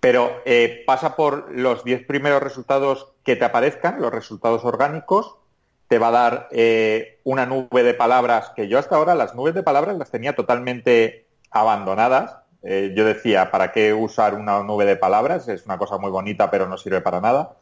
Pero 0.00 0.42
eh, 0.44 0.82
pasa 0.86 1.16
por 1.16 1.50
los 1.50 1.82
10 1.82 2.06
primeros 2.06 2.42
resultados 2.42 3.12
que 3.24 3.36
te 3.36 3.44
aparezcan, 3.44 4.00
los 4.00 4.12
resultados 4.12 4.64
orgánicos, 4.64 5.38
te 5.88 5.98
va 5.98 6.08
a 6.08 6.10
dar 6.10 6.48
eh, 6.50 7.20
una 7.24 7.46
nube 7.46 7.82
de 7.82 7.94
palabras 7.94 8.52
que 8.54 8.68
yo 8.68 8.78
hasta 8.78 8.96
ahora 8.96 9.14
las 9.14 9.34
nubes 9.34 9.54
de 9.54 9.62
palabras 9.62 9.96
las 9.96 10.10
tenía 10.10 10.34
totalmente 10.34 11.26
abandonadas. 11.50 12.36
Eh, 12.62 12.92
yo 12.96 13.04
decía, 13.04 13.50
¿para 13.50 13.72
qué 13.72 13.92
usar 13.92 14.34
una 14.34 14.62
nube 14.62 14.84
de 14.84 14.96
palabras? 14.96 15.48
Es 15.48 15.66
una 15.66 15.78
cosa 15.78 15.98
muy 15.98 16.10
bonita, 16.10 16.50
pero 16.50 16.68
no 16.68 16.76
sirve 16.78 17.00
para 17.00 17.20
nada. 17.20 17.56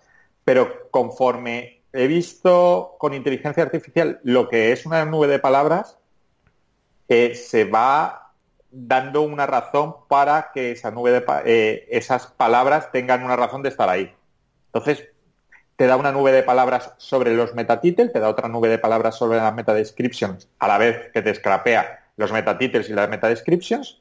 Pero 0.45 0.91
conforme 0.91 1.83
he 1.93 2.07
visto 2.07 2.97
con 2.99 3.15
inteligencia 3.15 3.63
artificial 3.63 4.21
lo 4.23 4.49
que 4.49 4.73
es 4.73 4.87
una 4.87 5.05
nube 5.05 5.27
de 5.27 5.39
palabras, 5.39 5.99
se 7.35 7.65
va 7.65 8.33
dando 8.71 9.23
una 9.23 9.47
razón 9.47 9.95
para 10.09 10.51
que 10.53 10.73
esa 10.73 10.91
nube 10.91 11.11
de 11.11 11.25
eh, 11.45 11.87
esas 11.91 12.27
palabras 12.27 12.91
tengan 12.91 13.23
una 13.23 13.37
razón 13.37 13.63
de 13.63 13.69
estar 13.69 13.89
ahí. 13.89 14.15
Entonces, 14.67 15.05
te 15.77 15.87
da 15.87 15.97
una 15.97 16.13
nube 16.13 16.33
de 16.33 16.43
palabras 16.43 16.95
sobre 16.97 17.35
los 17.35 17.55
metatitles, 17.55 18.13
te 18.13 18.21
da 18.21 18.29
otra 18.29 18.49
nube 18.49 18.69
de 18.69 18.79
palabras 18.79 19.17
sobre 19.17 19.39
las 19.39 19.55
metadescriptions, 19.55 20.49
a 20.59 20.69
la 20.69 20.79
vez 20.79 21.11
que 21.13 21.23
te 21.23 21.35
scrapea 21.35 22.05
los 22.17 22.33
metatitles 22.33 22.89
y 22.89 22.95
las 22.95 23.09
metadescriptions, 23.09 24.01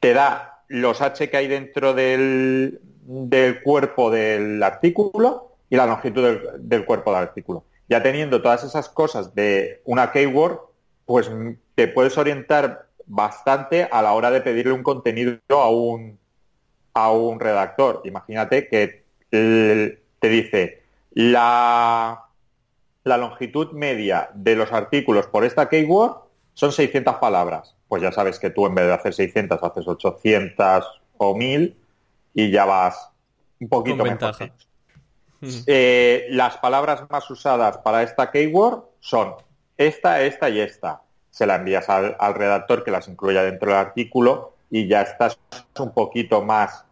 te 0.00 0.12
da 0.14 0.64
los 0.68 1.00
H 1.00 1.30
que 1.30 1.36
hay 1.36 1.48
dentro 1.48 1.94
del, 1.94 2.80
del 3.02 3.62
cuerpo 3.62 4.10
del 4.10 4.62
artículo 4.62 5.56
y 5.70 5.76
la 5.76 5.86
longitud 5.86 6.24
del, 6.24 6.40
del 6.58 6.84
cuerpo 6.84 7.12
del 7.12 7.22
artículo. 7.22 7.64
Ya 7.88 8.02
teniendo 8.02 8.42
todas 8.42 8.64
esas 8.64 8.88
cosas 8.88 9.34
de 9.34 9.82
una 9.84 10.10
keyword, 10.10 10.71
pues 11.12 11.28
mm, 11.28 11.50
te 11.74 11.88
puedes 11.88 12.16
orientar 12.16 12.86
bastante 13.04 13.86
a 13.92 14.00
la 14.00 14.14
hora 14.14 14.30
de 14.30 14.40
pedirle 14.40 14.72
un 14.72 14.82
contenido 14.82 15.36
a 15.50 15.68
un, 15.68 16.18
a 16.94 17.12
un 17.12 17.38
redactor. 17.38 18.00
Imagínate 18.06 18.66
que 18.66 19.04
te 19.28 20.28
dice 20.30 20.82
la, 21.10 22.28
la 23.04 23.16
longitud 23.18 23.72
media 23.72 24.30
de 24.32 24.56
los 24.56 24.72
artículos 24.72 25.26
por 25.26 25.44
esta 25.44 25.68
keyword 25.68 26.16
son 26.54 26.72
600 26.72 27.16
palabras. 27.16 27.76
Pues 27.88 28.00
ya 28.00 28.10
sabes 28.10 28.38
que 28.38 28.48
tú 28.48 28.64
en 28.64 28.74
vez 28.74 28.86
de 28.86 28.94
hacer 28.94 29.12
600 29.12 29.62
haces 29.62 29.86
800 29.86 31.02
o 31.18 31.36
1000 31.36 31.76
y 32.32 32.50
ya 32.50 32.64
vas 32.64 33.10
un 33.60 33.68
poquito 33.68 33.98
Con 33.98 34.08
mejor. 34.14 34.38
ventaja. 34.38 34.54
Eh, 35.66 36.28
las 36.30 36.56
palabras 36.56 37.04
más 37.10 37.28
usadas 37.30 37.76
para 37.76 38.02
esta 38.02 38.30
keyword 38.30 38.84
son 39.00 39.34
esta, 39.86 40.22
esta 40.22 40.48
y 40.48 40.60
esta. 40.60 41.02
Se 41.30 41.46
la 41.46 41.56
envías 41.56 41.88
al, 41.88 42.34
redactor 42.34 42.84
que 42.84 42.90
las 42.90 43.08
incluya 43.08 43.42
dentro 43.42 43.70
del 43.70 43.80
artículo 43.80 44.54
y 44.70 44.86
ya 44.86 45.02
estás 45.02 45.38
un 45.78 45.92
poquito 45.92 46.42
más 46.42 46.84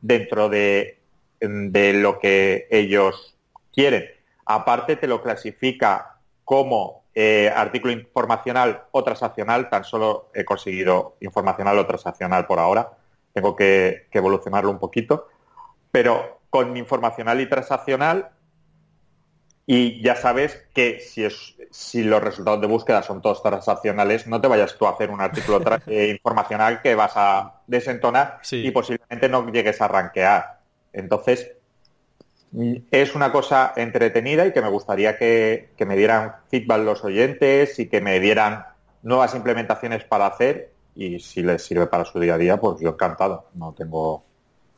dentro 0.00 0.48
de, 0.48 0.98
de 1.40 1.92
lo 1.94 2.18
que 2.18 2.68
ellos 2.70 3.36
quieren. 3.72 4.04
Aparte 4.46 4.96
te 4.96 5.06
lo 5.06 5.22
clasifica 5.22 6.18
como 6.44 7.04
eh, 7.14 7.50
artículo 7.54 7.92
informacional 7.92 8.84
o 8.90 9.02
transaccional. 9.02 9.70
Tan 9.70 9.84
solo 9.84 10.30
he 10.34 10.44
conseguido 10.44 11.16
informacional 11.20 11.78
o 11.78 11.86
transaccional 11.86 12.46
por 12.46 12.58
ahora. 12.58 12.90
Tengo 13.32 13.56
que, 13.56 14.08
que 14.10 14.18
evolucionarlo 14.18 14.70
un 14.70 14.78
poquito. 14.78 15.28
Pero 15.90 16.40
con 16.50 16.76
informacional 16.76 17.40
y 17.40 17.48
transaccional 17.48 18.30
y 19.66 20.02
ya 20.02 20.14
sabes 20.14 20.66
que 20.74 21.00
si, 21.00 21.24
es, 21.24 21.54
si 21.70 22.02
los 22.02 22.22
resultados 22.22 22.60
de 22.60 22.66
búsqueda 22.66 23.02
son 23.02 23.22
todos 23.22 23.42
transaccionales, 23.42 24.26
no 24.26 24.40
te 24.40 24.48
vayas 24.48 24.76
tú 24.76 24.86
a 24.86 24.90
hacer 24.90 25.10
un 25.10 25.20
artículo 25.20 25.60
eh, 25.86 26.08
informacional 26.10 26.82
que 26.82 26.94
vas 26.94 27.12
a 27.16 27.62
desentonar 27.66 28.40
y 28.50 28.70
posiblemente 28.70 29.28
no 29.28 29.50
llegues 29.50 29.80
a 29.80 29.88
rankear. 29.88 30.58
Entonces, 30.92 31.50
es 32.90 33.14
una 33.14 33.32
cosa 33.32 33.72
entretenida 33.76 34.46
y 34.46 34.52
que 34.52 34.62
me 34.62 34.68
gustaría 34.68 35.16
que, 35.16 35.70
que 35.76 35.86
me 35.86 35.96
dieran 35.96 36.34
feedback 36.50 36.82
los 36.82 37.02
oyentes 37.02 37.78
y 37.78 37.88
que 37.88 38.00
me 38.00 38.20
dieran 38.20 38.66
nuevas 39.02 39.34
implementaciones 39.34 40.04
para 40.04 40.26
hacer 40.26 40.72
y 40.94 41.18
si 41.18 41.42
les 41.42 41.64
sirve 41.64 41.86
para 41.86 42.04
su 42.04 42.20
día 42.20 42.34
a 42.34 42.38
día, 42.38 42.58
pues 42.58 42.80
yo 42.80 42.90
encantado. 42.90 43.48
No 43.54 43.72
tengo 43.72 44.24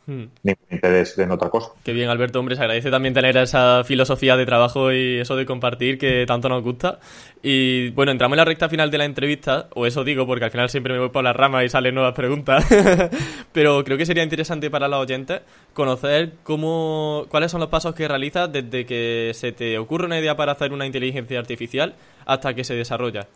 Hmm. 0.07 0.27
ningún 0.45 0.67
interés 0.71 1.19
en 1.19 1.33
otra 1.33 1.51
cosa. 1.51 1.71
Qué 1.83 1.93
bien, 1.93 2.09
Alberto, 2.09 2.39
hombre, 2.39 2.55
se 2.55 2.63
agradece 2.63 2.93
también 2.93 3.13
tener 3.13 3.37
esa 3.37 3.83
filosofía 3.83 4.37
de 4.37 4.47
trabajo 4.47 4.93
y 4.93 5.19
eso 5.19 5.35
de 5.35 5.45
compartir 5.45 5.99
que 5.99 6.25
tanto 6.27 6.49
nos 6.49 6.63
gusta. 6.63 7.01
Y 7.43 7.91
bueno, 7.91 8.13
entramos 8.13 8.35
en 8.35 8.39
la 8.39 8.45
recta 8.45 8.69
final 8.69 8.91
de 8.91 8.99
la 8.99 9.05
entrevista, 9.05 9.69
o 9.75 9.85
eso 9.85 10.05
digo, 10.05 10.25
porque 10.25 10.45
al 10.45 10.53
final 10.53 10.71
siempre 10.71 10.93
me 10.93 11.01
voy 11.01 11.09
por 11.09 11.25
la 11.25 11.33
rama 11.33 11.65
y 11.65 11.69
salen 11.69 11.95
nuevas 11.95 12.15
preguntas. 12.15 12.65
Pero 13.53 13.83
creo 13.83 13.99
que 13.99 14.07
sería 14.07 14.23
interesante 14.23 14.71
para 14.71 14.87
los 14.87 15.01
oyentes 15.01 15.41
conocer 15.75 16.35
cómo, 16.45 17.27
cuáles 17.29 17.51
son 17.51 17.61
los 17.61 17.69
pasos 17.69 17.95
que 17.95 18.07
realizas 18.07 18.51
desde 18.53 18.87
que 18.87 19.33
se 19.35 19.51
te 19.51 19.77
ocurre 19.77 20.07
una 20.07 20.21
idea 20.21 20.37
para 20.37 20.53
hacer 20.53 20.73
una 20.73 20.87
inteligencia 20.87 21.39
artificial 21.39 21.95
hasta 22.27 22.55
que 22.55 22.63
se 22.63 22.75
desarrolla. 22.75 23.27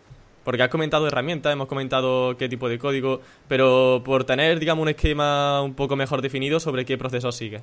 Porque 0.44 0.62
has 0.62 0.70
comentado 0.70 1.06
herramientas, 1.06 1.52
hemos 1.52 1.68
comentado 1.68 2.36
qué 2.36 2.48
tipo 2.48 2.68
de 2.68 2.78
código, 2.78 3.20
pero 3.48 4.02
por 4.04 4.24
tener, 4.24 4.58
digamos, 4.58 4.82
un 4.82 4.88
esquema 4.88 5.62
un 5.62 5.74
poco 5.74 5.96
mejor 5.96 6.22
definido 6.22 6.60
sobre 6.60 6.84
qué 6.84 6.96
proceso 6.96 7.30
sigue. 7.30 7.60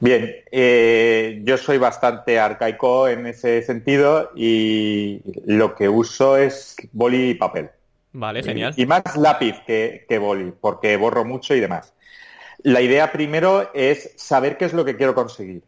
Bien, 0.00 0.34
eh, 0.50 1.40
yo 1.44 1.56
soy 1.56 1.78
bastante 1.78 2.38
arcaico 2.38 3.08
en 3.08 3.26
ese 3.26 3.62
sentido 3.62 4.32
y 4.34 5.22
lo 5.46 5.74
que 5.74 5.88
uso 5.88 6.36
es 6.36 6.76
boli 6.92 7.30
y 7.30 7.34
papel. 7.34 7.70
Vale, 8.12 8.42
genial. 8.42 8.74
Y, 8.76 8.86
más 8.86 9.02
lápiz 9.16 9.56
que, 9.66 10.18
boli, 10.20 10.52
porque 10.60 10.96
borro 10.96 11.24
mucho 11.24 11.54
y 11.54 11.60
demás. 11.60 11.94
La 12.62 12.80
idea 12.80 13.12
primero 13.12 13.70
es 13.74 14.12
saber 14.16 14.56
qué 14.56 14.66
es 14.66 14.72
lo 14.72 14.84
que 14.84 14.96
quiero 14.96 15.14
conseguir. 15.14 15.62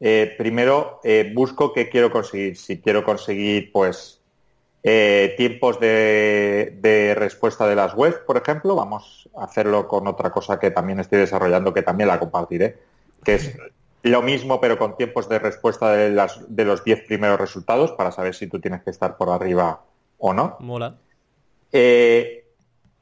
Eh, 0.00 0.34
primero 0.36 1.00
eh, 1.04 1.30
busco 1.34 1.72
qué 1.72 1.88
quiero 1.88 2.10
conseguir. 2.10 2.56
Si 2.56 2.80
quiero 2.80 3.04
conseguir, 3.04 3.70
pues, 3.72 4.13
eh, 4.86 5.32
tiempos 5.38 5.80
de, 5.80 7.14
respuesta 7.16 7.66
de 7.66 7.74
las 7.74 7.94
webs, 7.94 8.18
por 8.26 8.36
ejemplo, 8.36 8.76
vamos 8.76 9.30
a 9.34 9.44
hacerlo 9.44 9.88
con 9.88 10.06
otra 10.06 10.30
cosa 10.30 10.58
que 10.58 10.70
también 10.70 11.00
estoy 11.00 11.20
desarrollando, 11.20 11.72
que 11.72 11.80
también 11.80 12.08
la 12.08 12.18
compartiré, 12.20 12.78
que 13.24 13.34
es 13.36 13.56
lo 14.02 14.20
mismo 14.20 14.60
pero 14.60 14.76
con 14.76 14.98
tiempos 14.98 15.26
de 15.30 15.38
respuesta 15.38 15.90
de, 15.92 16.10
las, 16.10 16.38
de 16.54 16.66
los 16.66 16.84
10 16.84 17.06
primeros 17.06 17.40
resultados 17.40 17.92
para 17.92 18.12
saber 18.12 18.34
si 18.34 18.46
tú 18.46 18.60
tienes 18.60 18.82
que 18.82 18.90
estar 18.90 19.16
por 19.16 19.30
arriba 19.30 19.80
o 20.18 20.34
no. 20.34 20.58
Mola. 20.60 20.98
Eh, 21.72 22.44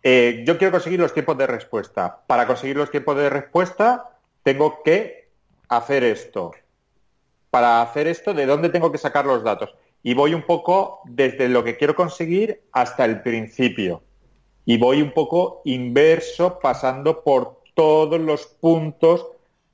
eh, 0.04 0.44
yo 0.46 0.58
quiero 0.58 0.70
conseguir 0.70 1.00
los 1.00 1.12
tiempos 1.12 1.36
de 1.36 1.48
respuesta. 1.48 2.20
Para 2.28 2.46
conseguir 2.46 2.76
los 2.76 2.92
tiempos 2.92 3.16
de 3.16 3.28
respuesta 3.28 4.10
tengo 4.44 4.84
que 4.84 5.30
hacer 5.68 6.04
esto. 6.04 6.52
Para 7.50 7.82
hacer 7.82 8.06
esto, 8.06 8.32
¿de 8.32 8.46
dónde 8.46 8.68
tengo 8.68 8.92
que 8.92 8.98
sacar 8.98 9.26
los 9.26 9.42
datos? 9.42 9.74
Y 10.02 10.14
voy 10.14 10.34
un 10.34 10.42
poco 10.42 11.00
desde 11.04 11.48
lo 11.48 11.62
que 11.62 11.76
quiero 11.76 11.94
conseguir 11.94 12.62
hasta 12.72 13.04
el 13.04 13.22
principio. 13.22 14.02
Y 14.64 14.78
voy 14.78 15.02
un 15.02 15.12
poco 15.12 15.62
inverso 15.64 16.58
pasando 16.60 17.22
por 17.22 17.62
todos 17.74 18.20
los 18.20 18.46
puntos 18.46 19.26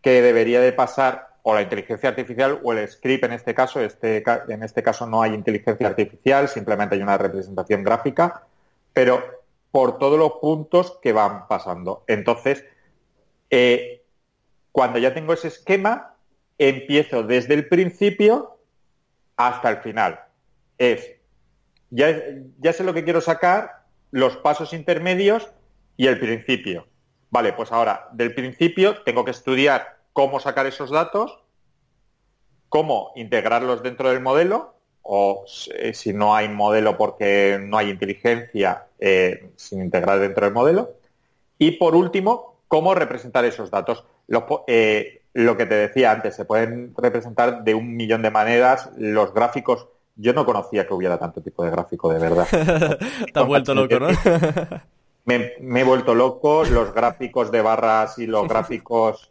que 0.02 0.22
debería 0.22 0.60
de 0.60 0.72
pasar 0.72 1.28
o 1.42 1.54
la 1.54 1.62
inteligencia 1.62 2.10
artificial 2.10 2.60
o 2.62 2.72
el 2.72 2.86
script 2.88 3.24
en 3.24 3.32
este 3.32 3.54
caso. 3.54 3.80
Este, 3.80 4.22
en 4.48 4.62
este 4.62 4.82
caso 4.82 5.06
no 5.06 5.22
hay 5.22 5.32
inteligencia 5.32 5.86
artificial, 5.86 6.48
simplemente 6.48 6.94
hay 6.94 7.02
una 7.02 7.18
representación 7.18 7.82
gráfica, 7.82 8.46
pero 8.92 9.22
por 9.70 9.98
todos 9.98 10.18
los 10.18 10.32
puntos 10.40 10.98
que 11.02 11.12
van 11.12 11.46
pasando. 11.48 12.04
Entonces, 12.06 12.64
eh, 13.50 14.02
cuando 14.72 14.98
ya 14.98 15.14
tengo 15.14 15.32
ese 15.32 15.48
esquema, 15.48 16.14
empiezo 16.58 17.22
desde 17.22 17.54
el 17.54 17.68
principio 17.68 18.57
hasta 19.38 19.70
el 19.70 19.78
final. 19.78 20.20
Es, 20.76 21.12
ya, 21.88 22.14
ya 22.58 22.72
sé 22.74 22.84
lo 22.84 22.92
que 22.92 23.04
quiero 23.04 23.22
sacar, 23.22 23.84
los 24.10 24.36
pasos 24.36 24.74
intermedios 24.74 25.48
y 25.96 26.06
el 26.06 26.18
principio. 26.18 26.86
Vale, 27.30 27.54
pues 27.54 27.72
ahora, 27.72 28.08
del 28.12 28.34
principio 28.34 29.02
tengo 29.02 29.24
que 29.24 29.30
estudiar 29.30 29.98
cómo 30.12 30.40
sacar 30.40 30.66
esos 30.66 30.90
datos, 30.90 31.38
cómo 32.68 33.12
integrarlos 33.16 33.82
dentro 33.82 34.10
del 34.10 34.20
modelo, 34.20 34.74
o 35.02 35.44
eh, 35.74 35.94
si 35.94 36.12
no 36.12 36.34
hay 36.34 36.48
modelo 36.48 36.98
porque 36.98 37.58
no 37.62 37.78
hay 37.78 37.90
inteligencia, 37.90 38.86
eh, 38.98 39.50
sin 39.56 39.80
integrar 39.80 40.18
dentro 40.18 40.44
del 40.44 40.54
modelo. 40.54 40.96
Y 41.58 41.72
por 41.72 41.94
último, 41.94 42.56
cómo 42.68 42.94
representar 42.94 43.44
esos 43.44 43.70
datos. 43.70 44.04
Eh, 44.66 45.22
lo 45.34 45.56
que 45.56 45.66
te 45.66 45.74
decía 45.74 46.10
antes, 46.10 46.34
se 46.34 46.44
pueden 46.44 46.94
representar 46.96 47.62
de 47.62 47.74
un 47.74 47.96
millón 47.96 48.22
de 48.22 48.30
maneras. 48.30 48.90
Los 48.96 49.32
gráficos, 49.34 49.86
yo 50.16 50.32
no 50.32 50.44
conocía 50.44 50.86
que 50.86 50.94
hubiera 50.94 51.18
tanto 51.18 51.40
tipo 51.40 51.64
de 51.64 51.70
gráfico, 51.70 52.12
de 52.12 52.18
verdad. 52.18 52.46
te 53.32 53.40
has 53.40 53.46
vuelto 53.46 53.74
loco, 53.74 53.98
¿no? 54.00 54.08
me, 55.24 55.80
he 55.80 55.84
vuelto 55.84 56.14
loco. 56.14 56.64
Los 56.64 56.92
gráficos 56.94 57.50
de 57.50 57.62
barras 57.62 58.18
y 58.18 58.26
los 58.26 58.48
gráficos 58.48 59.30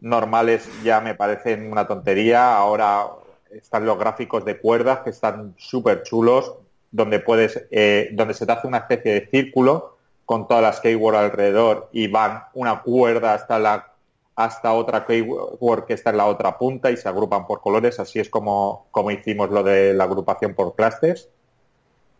normales 0.00 0.68
ya 0.82 1.00
me 1.00 1.14
parecen 1.14 1.70
una 1.70 1.86
tontería. 1.86 2.56
Ahora 2.56 3.06
están 3.50 3.84
los 3.84 3.98
gráficos 3.98 4.44
de 4.44 4.58
cuerdas 4.58 5.00
que 5.00 5.10
están 5.10 5.54
súper 5.58 6.02
chulos, 6.02 6.54
donde 6.90 7.20
puedes, 7.20 7.66
eh, 7.70 8.10
donde 8.12 8.34
se 8.34 8.46
te 8.46 8.52
hace 8.52 8.66
una 8.66 8.78
especie 8.78 9.12
de 9.12 9.26
círculo 9.26 9.96
con 10.24 10.46
todas 10.46 10.62
las 10.62 10.80
keyword 10.80 11.16
alrededor 11.16 11.88
y 11.92 12.06
van 12.06 12.44
una 12.54 12.80
cuerda 12.80 13.34
hasta 13.34 13.58
la 13.58 13.91
hasta 14.34 14.72
otra 14.72 15.06
keyword 15.06 15.84
que 15.86 15.94
está 15.94 16.10
en 16.10 16.16
la 16.16 16.26
otra 16.26 16.58
punta 16.58 16.90
y 16.90 16.96
se 16.96 17.08
agrupan 17.08 17.46
por 17.46 17.60
colores. 17.60 18.00
Así 18.00 18.18
es 18.18 18.28
como, 18.28 18.86
como 18.90 19.10
hicimos 19.10 19.50
lo 19.50 19.62
de 19.62 19.94
la 19.94 20.04
agrupación 20.04 20.54
por 20.54 20.74
clusters. 20.74 21.28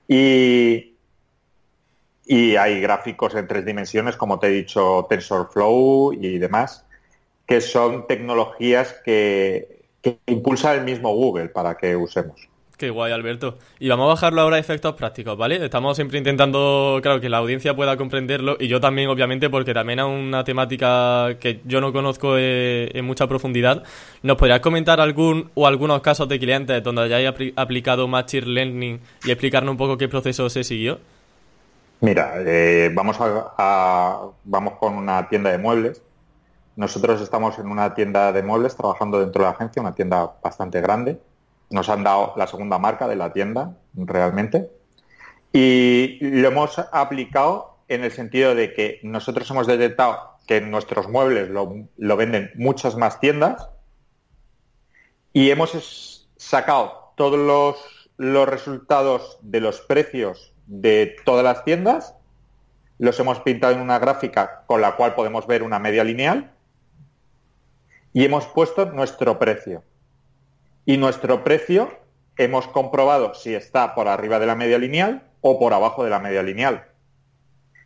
Y, 0.09 0.97
y 2.27 2.57
hay 2.57 2.81
gráficos 2.81 3.35
en 3.35 3.49
tres 3.49 3.65
dimensiones, 3.65 4.17
como 4.17 4.39
te 4.39 4.49
he 4.49 4.51
dicho, 4.51 5.07
TensorFlow 5.09 6.13
y 6.13 6.39
demás, 6.39 6.85
que 7.47 7.61
son 7.61 8.07
tecnologías 8.07 8.95
que, 9.05 9.83
que 10.03 10.19
impulsa 10.27 10.75
el 10.75 10.85
mismo 10.85 11.15
Google 11.15 11.49
para 11.49 11.77
que 11.77 11.97
usemos. 11.97 12.52
Qué 12.83 12.91
guay, 12.91 13.13
Alberto. 13.13 13.59
Y 13.79 13.89
vamos 13.89 14.07
a 14.07 14.15
bajarlo 14.15 14.41
ahora 14.41 14.57
a 14.57 14.59
efectos 14.59 14.97
prácticos, 14.97 15.39
¿vale? 15.39 15.65
Estamos 15.65 15.95
siempre 15.95 16.19
intentando, 16.19 16.99
claro, 17.01 17.21
que 17.21 17.29
la 17.29 17.37
audiencia 17.37 17.77
pueda 17.77 17.97
comprenderlo 17.97 18.57
y 18.59 18.67
yo 18.67 18.81
también, 18.81 19.09
obviamente, 19.09 19.49
porque 19.49 19.73
también 19.73 20.01
es 20.01 20.05
una 20.05 20.43
temática 20.43 21.37
que 21.39 21.61
yo 21.65 21.81
no 21.81 21.93
conozco 21.93 22.35
eh, 22.37 22.91
en 22.93 23.05
mucha 23.05 23.29
profundidad. 23.29 23.85
¿Nos 24.25 24.37
podrías 24.37 24.59
comentar 24.59 25.01
algún 25.01 25.53
o 25.55 25.69
algunos 25.69 26.01
casos 26.01 26.29
de 26.29 26.41
clientes 26.41 26.83
donde 26.83 27.03
hayáis 27.03 27.53
aplicado 27.55 28.09
Machine 28.09 28.49
Learning 28.49 29.01
y 29.27 29.31
explicarnos 29.31 29.71
un 29.71 29.79
poco 29.79 29.97
qué 29.97 30.09
proceso 30.09 30.51
se 30.51 30.65
siguió? 30.65 30.99
Mira, 32.01 32.33
eh, 32.39 32.91
vamos, 32.93 33.17
a, 33.21 34.23
vamos 34.43 34.75
con 34.81 34.95
una 34.95 35.29
tienda 35.29 35.53
de 35.53 35.59
muebles. 35.59 36.03
Nosotros 36.75 37.21
estamos 37.21 37.61
en 37.61 37.69
una 37.69 37.95
tienda 37.95 38.33
de 38.33 38.43
muebles 38.43 38.75
trabajando 38.75 39.21
dentro 39.21 39.45
de 39.45 39.51
la 39.51 39.55
agencia, 39.55 39.81
una 39.81 39.95
tienda 39.95 40.33
bastante 40.43 40.81
grande 40.81 41.21
nos 41.73 41.89
han 41.89 42.05
dado 42.05 42.35
la 42.37 42.47
segunda 42.47 42.79
marca 42.79 43.09
de 43.09 43.17
la 43.17 43.33
tienda, 43.33 43.77
realmente. 43.95 44.71
Y 45.53 46.19
lo 46.21 46.49
hemos 46.49 46.79
aplicado 46.79 47.79
en 47.89 48.05
el 48.05 48.13
sentido 48.13 48.55
de 48.55 48.73
que 48.73 49.01
nosotros 49.03 49.51
hemos 49.51 49.67
detectado 49.67 50.39
que 50.47 50.61
nuestros 50.61 51.09
muebles 51.09 51.51
lo, 51.51 52.17
venden 52.17 52.51
muchas 52.55 52.97
más 52.97 53.21
tiendas 53.21 53.69
y 55.33 55.51
hemos 55.51 56.29
sacado 56.37 57.13
todos 57.17 57.39
los, 57.39 58.11
los 58.17 58.49
resultados 58.49 59.39
de 59.43 59.61
los 59.61 59.81
precios 59.81 60.53
de 60.67 61.17
todas 61.25 61.45
las 61.45 61.65
tiendas, 61.65 62.15
los 62.99 63.19
hemos 63.21 63.41
pintado 63.41 63.75
en 63.75 63.81
una 63.81 63.99
gráfica 63.99 64.65
con 64.67 64.81
la 64.81 64.97
cual 64.97 65.15
podemos 65.15 65.47
ver 65.47 65.63
una 65.63 65.79
media 65.79 66.05
lineal 66.05 66.53
y 68.13 68.25
hemos 68.25 68.47
puesto 68.47 68.87
nuestro 68.87 69.39
precio 69.39 69.83
y 70.85 70.97
nuestro 70.97 71.45
precio 71.45 71.91
hemos 72.37 72.67
comprobado 72.67 73.35
si 73.35 73.55
está 73.55 73.95
por 73.95 74.09
arriba 74.09 74.39
de 74.39 74.47
la 74.47 74.55
media 74.55 74.79
lineal 74.79 75.23
o 75.41 75.59
por 75.59 75.75
abajo 75.75 76.05
de 76.05 76.11
la 76.11 76.19
media 76.19 76.43
lineal. 76.43 76.85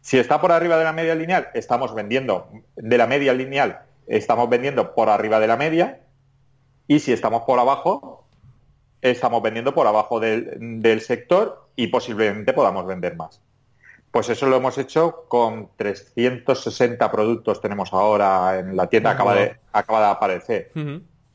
Si 0.01 0.19
está 0.19 0.41
por 0.41 0.53
arriba 0.53 0.79
de 0.79 0.85
la 0.85 0.93
media 0.93 1.15
lineal, 1.15 1.49
estamos 1.55 1.95
vendiendo 1.95 2.49
de 2.77 2.99
la 2.99 3.07
media 3.07 3.33
lineal, 3.33 3.81
estamos 4.07 4.49
vendiendo 4.49 4.95
por 4.95 5.09
arriba 5.09 5.41
de 5.41 5.47
la 5.49 5.57
media 5.57 6.01
y 6.87 7.01
si 7.01 7.13
estamos 7.13 7.43
por 7.43 7.59
abajo, 7.59 8.25
estamos 9.03 9.43
vendiendo 9.43 9.75
por 9.75 9.87
abajo 9.87 10.21
del, 10.21 11.01
sector 11.01 11.69
y 11.75 11.89
posiblemente 11.89 12.53
podamos 12.53 12.87
vender 12.87 13.17
más. 13.17 13.43
Pues 14.13 14.29
eso 14.31 14.47
lo 14.47 14.57
hemos 14.57 14.79
hecho 14.79 15.25
con 15.29 15.71
360 15.77 17.11
productos 17.11 17.61
tenemos 17.61 17.93
ahora 17.93 18.61
en 18.61 18.77
la 18.77 18.87
tienda, 18.87 19.11
acaba 19.11 19.35
de, 19.35 19.57
acaba 19.73 20.01
de 20.01 20.07
aparecer. 20.07 20.73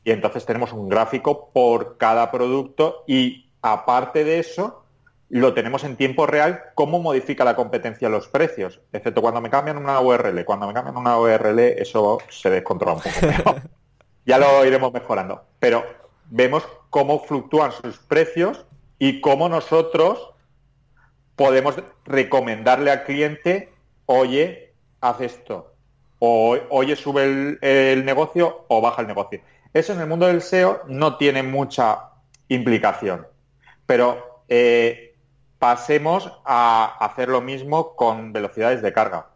Y 0.04 0.10
entonces 0.10 0.44
tenemos 0.44 0.72
un 0.72 0.88
gráfico 0.88 1.50
por 1.52 1.96
cada 1.96 2.30
producto 2.30 3.04
y 3.06 3.50
aparte 3.62 4.24
de 4.24 4.38
eso 4.38 4.84
lo 5.28 5.54
tenemos 5.54 5.84
en 5.84 5.96
tiempo 5.96 6.26
real 6.26 6.62
cómo 6.74 6.98
modifica 6.98 7.44
la 7.44 7.56
competencia 7.56 8.08
los 8.08 8.28
precios, 8.28 8.80
excepto 8.92 9.22
cuando 9.22 9.40
me 9.40 9.48
cambian 9.48 9.78
una 9.78 9.98
URL. 10.00 10.44
Cuando 10.44 10.66
me 10.66 10.74
cambian 10.74 10.96
una 10.96 11.18
URL 11.18 11.58
eso 11.58 12.18
se 12.28 12.50
descontrola 12.50 12.94
un 12.94 13.00
poco. 13.00 13.60
ya 14.26 14.38
lo 14.38 14.64
iremos 14.66 14.92
mejorando. 14.92 15.42
Pero 15.58 15.84
vemos 16.28 16.68
cómo 16.90 17.20
fluctúan 17.20 17.72
sus 17.72 17.98
precios 17.98 18.66
y 18.98 19.20
cómo 19.20 19.48
nosotros 19.48 20.32
podemos 21.36 21.76
recomendarle 22.04 22.90
al 22.90 23.04
cliente, 23.04 23.72
oye, 24.06 24.74
haz 25.00 25.20
esto, 25.20 25.72
o 26.18 26.56
oye, 26.70 26.94
sube 26.94 27.58
el, 27.60 28.04
negocio 28.04 28.64
o 28.68 28.80
baja 28.80 29.02
el 29.02 29.08
negocio. 29.08 29.40
Eso 29.74 29.92
en 29.92 30.00
el 30.00 30.06
mundo 30.06 30.26
del 30.26 30.42
SEO 30.42 30.82
no 30.86 31.16
tiene 31.16 31.42
mucha 31.42 32.10
implicación. 32.48 33.26
Pero 33.86 34.44
eh, 34.48 35.16
pasemos 35.58 36.30
a 36.44 36.96
hacer 37.00 37.28
lo 37.28 37.40
mismo 37.40 37.96
con 37.96 38.32
velocidades 38.32 38.82
de 38.82 38.92
carga. 38.92 39.28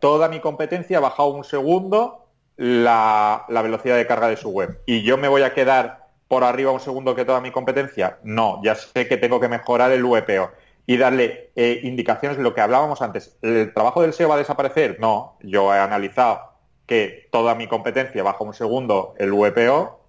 toda 0.00 0.28
mi 0.28 0.40
competencia 0.40 0.98
ha 0.98 1.00
bajado 1.00 1.30
un 1.30 1.44
segundo 1.44 2.28
la, 2.56 3.44
velocidad 3.48 3.96
de 3.96 4.06
carga 4.06 4.28
de 4.28 4.36
su 4.36 4.50
web. 4.50 4.80
¿Y 4.86 5.02
yo 5.02 5.18
me 5.18 5.28
voy 5.28 5.42
a 5.42 5.52
quedar 5.52 6.08
por 6.28 6.44
arriba 6.44 6.70
un 6.70 6.80
segundo 6.80 7.14
que 7.14 7.24
toda 7.24 7.40
mi 7.40 7.50
competencia? 7.50 8.18
No, 8.22 8.60
ya 8.62 8.74
sé 8.74 9.08
que 9.08 9.16
tengo 9.16 9.40
que 9.40 9.48
mejorar 9.48 9.92
el 9.92 10.04
VPO 10.04 10.50
y 10.86 10.96
darle 10.96 11.50
eh, 11.56 11.80
indicaciones 11.82 12.38
de 12.38 12.42
lo 12.42 12.54
que 12.54 12.60
hablábamos 12.60 13.02
antes. 13.02 13.36
¿El 13.42 13.72
trabajo 13.74 14.02
del 14.02 14.12
SEO 14.12 14.28
va 14.28 14.34
a 14.36 14.38
desaparecer? 14.38 14.98
No, 15.00 15.38
yo 15.42 15.74
he 15.74 15.78
analizado 15.78 16.49
que 16.90 17.28
toda 17.30 17.54
mi 17.54 17.68
competencia 17.68 18.20
baja 18.24 18.42
un 18.42 18.52
segundo 18.52 19.14
el 19.16 19.30
VPO, 19.30 20.00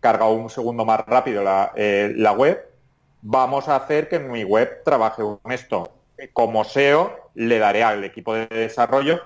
carga 0.00 0.26
un 0.26 0.48
segundo 0.48 0.86
más 0.86 1.04
rápido 1.04 1.44
eh, 1.76 2.10
la, 2.16 2.32
web, 2.32 2.58
vamos 3.20 3.68
a 3.68 3.76
hacer 3.76 4.08
que 4.08 4.18
mi 4.18 4.42
web 4.42 4.82
trabaje 4.82 5.20
con 5.20 5.52
esto. 5.52 5.92
Como 6.32 6.64
SEO, 6.64 7.14
le 7.34 7.58
daré 7.58 7.82
al 7.82 8.02
equipo 8.02 8.32
de 8.32 8.46
desarrollo, 8.46 9.20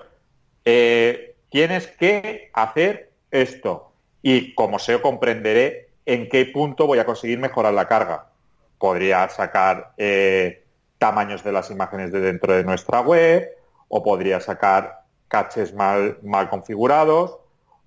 eh, 0.65 1.37
tienes 1.49 1.87
que 1.87 2.51
hacer 2.53 3.13
esto. 3.31 3.93
Y 4.21 4.53
como 4.53 4.77
SEO 4.77 5.01
comprenderé 5.01 5.91
en 6.05 6.27
qué 6.27 6.45
punto 6.45 6.87
voy 6.87 6.99
a 6.99 7.05
conseguir 7.05 7.39
mejorar 7.39 7.73
la 7.73 7.87
carga. 7.87 8.31
Podría 8.77 9.29
sacar 9.29 9.93
eh, 9.95 10.65
tamaños 10.97 11.41
de 11.41 11.53
las 11.53 11.71
imágenes 11.71 12.11
de 12.11 12.19
dentro 12.19 12.53
de 12.53 12.65
nuestra 12.65 12.99
web, 12.99 13.49
o 13.87 14.03
podría 14.03 14.41
sacar 14.41 15.00
caches 15.31 15.73
mal, 15.73 16.19
mal 16.21 16.49
configurados, 16.49 17.39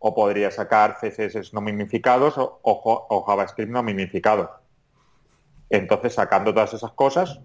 o 0.07 0.14
podría 0.14 0.50
sacar 0.50 0.98
CSS 1.00 1.54
no 1.54 1.61
mimificados 1.61 2.35
o, 2.37 3.24
JavaScript 3.26 3.70
no 3.70 3.83
mimificado. 3.83 4.50
Entonces, 5.70 6.14
sacando 6.14 6.52
todas 6.52 6.74
esas 6.74 6.92
cosas, 6.92 7.40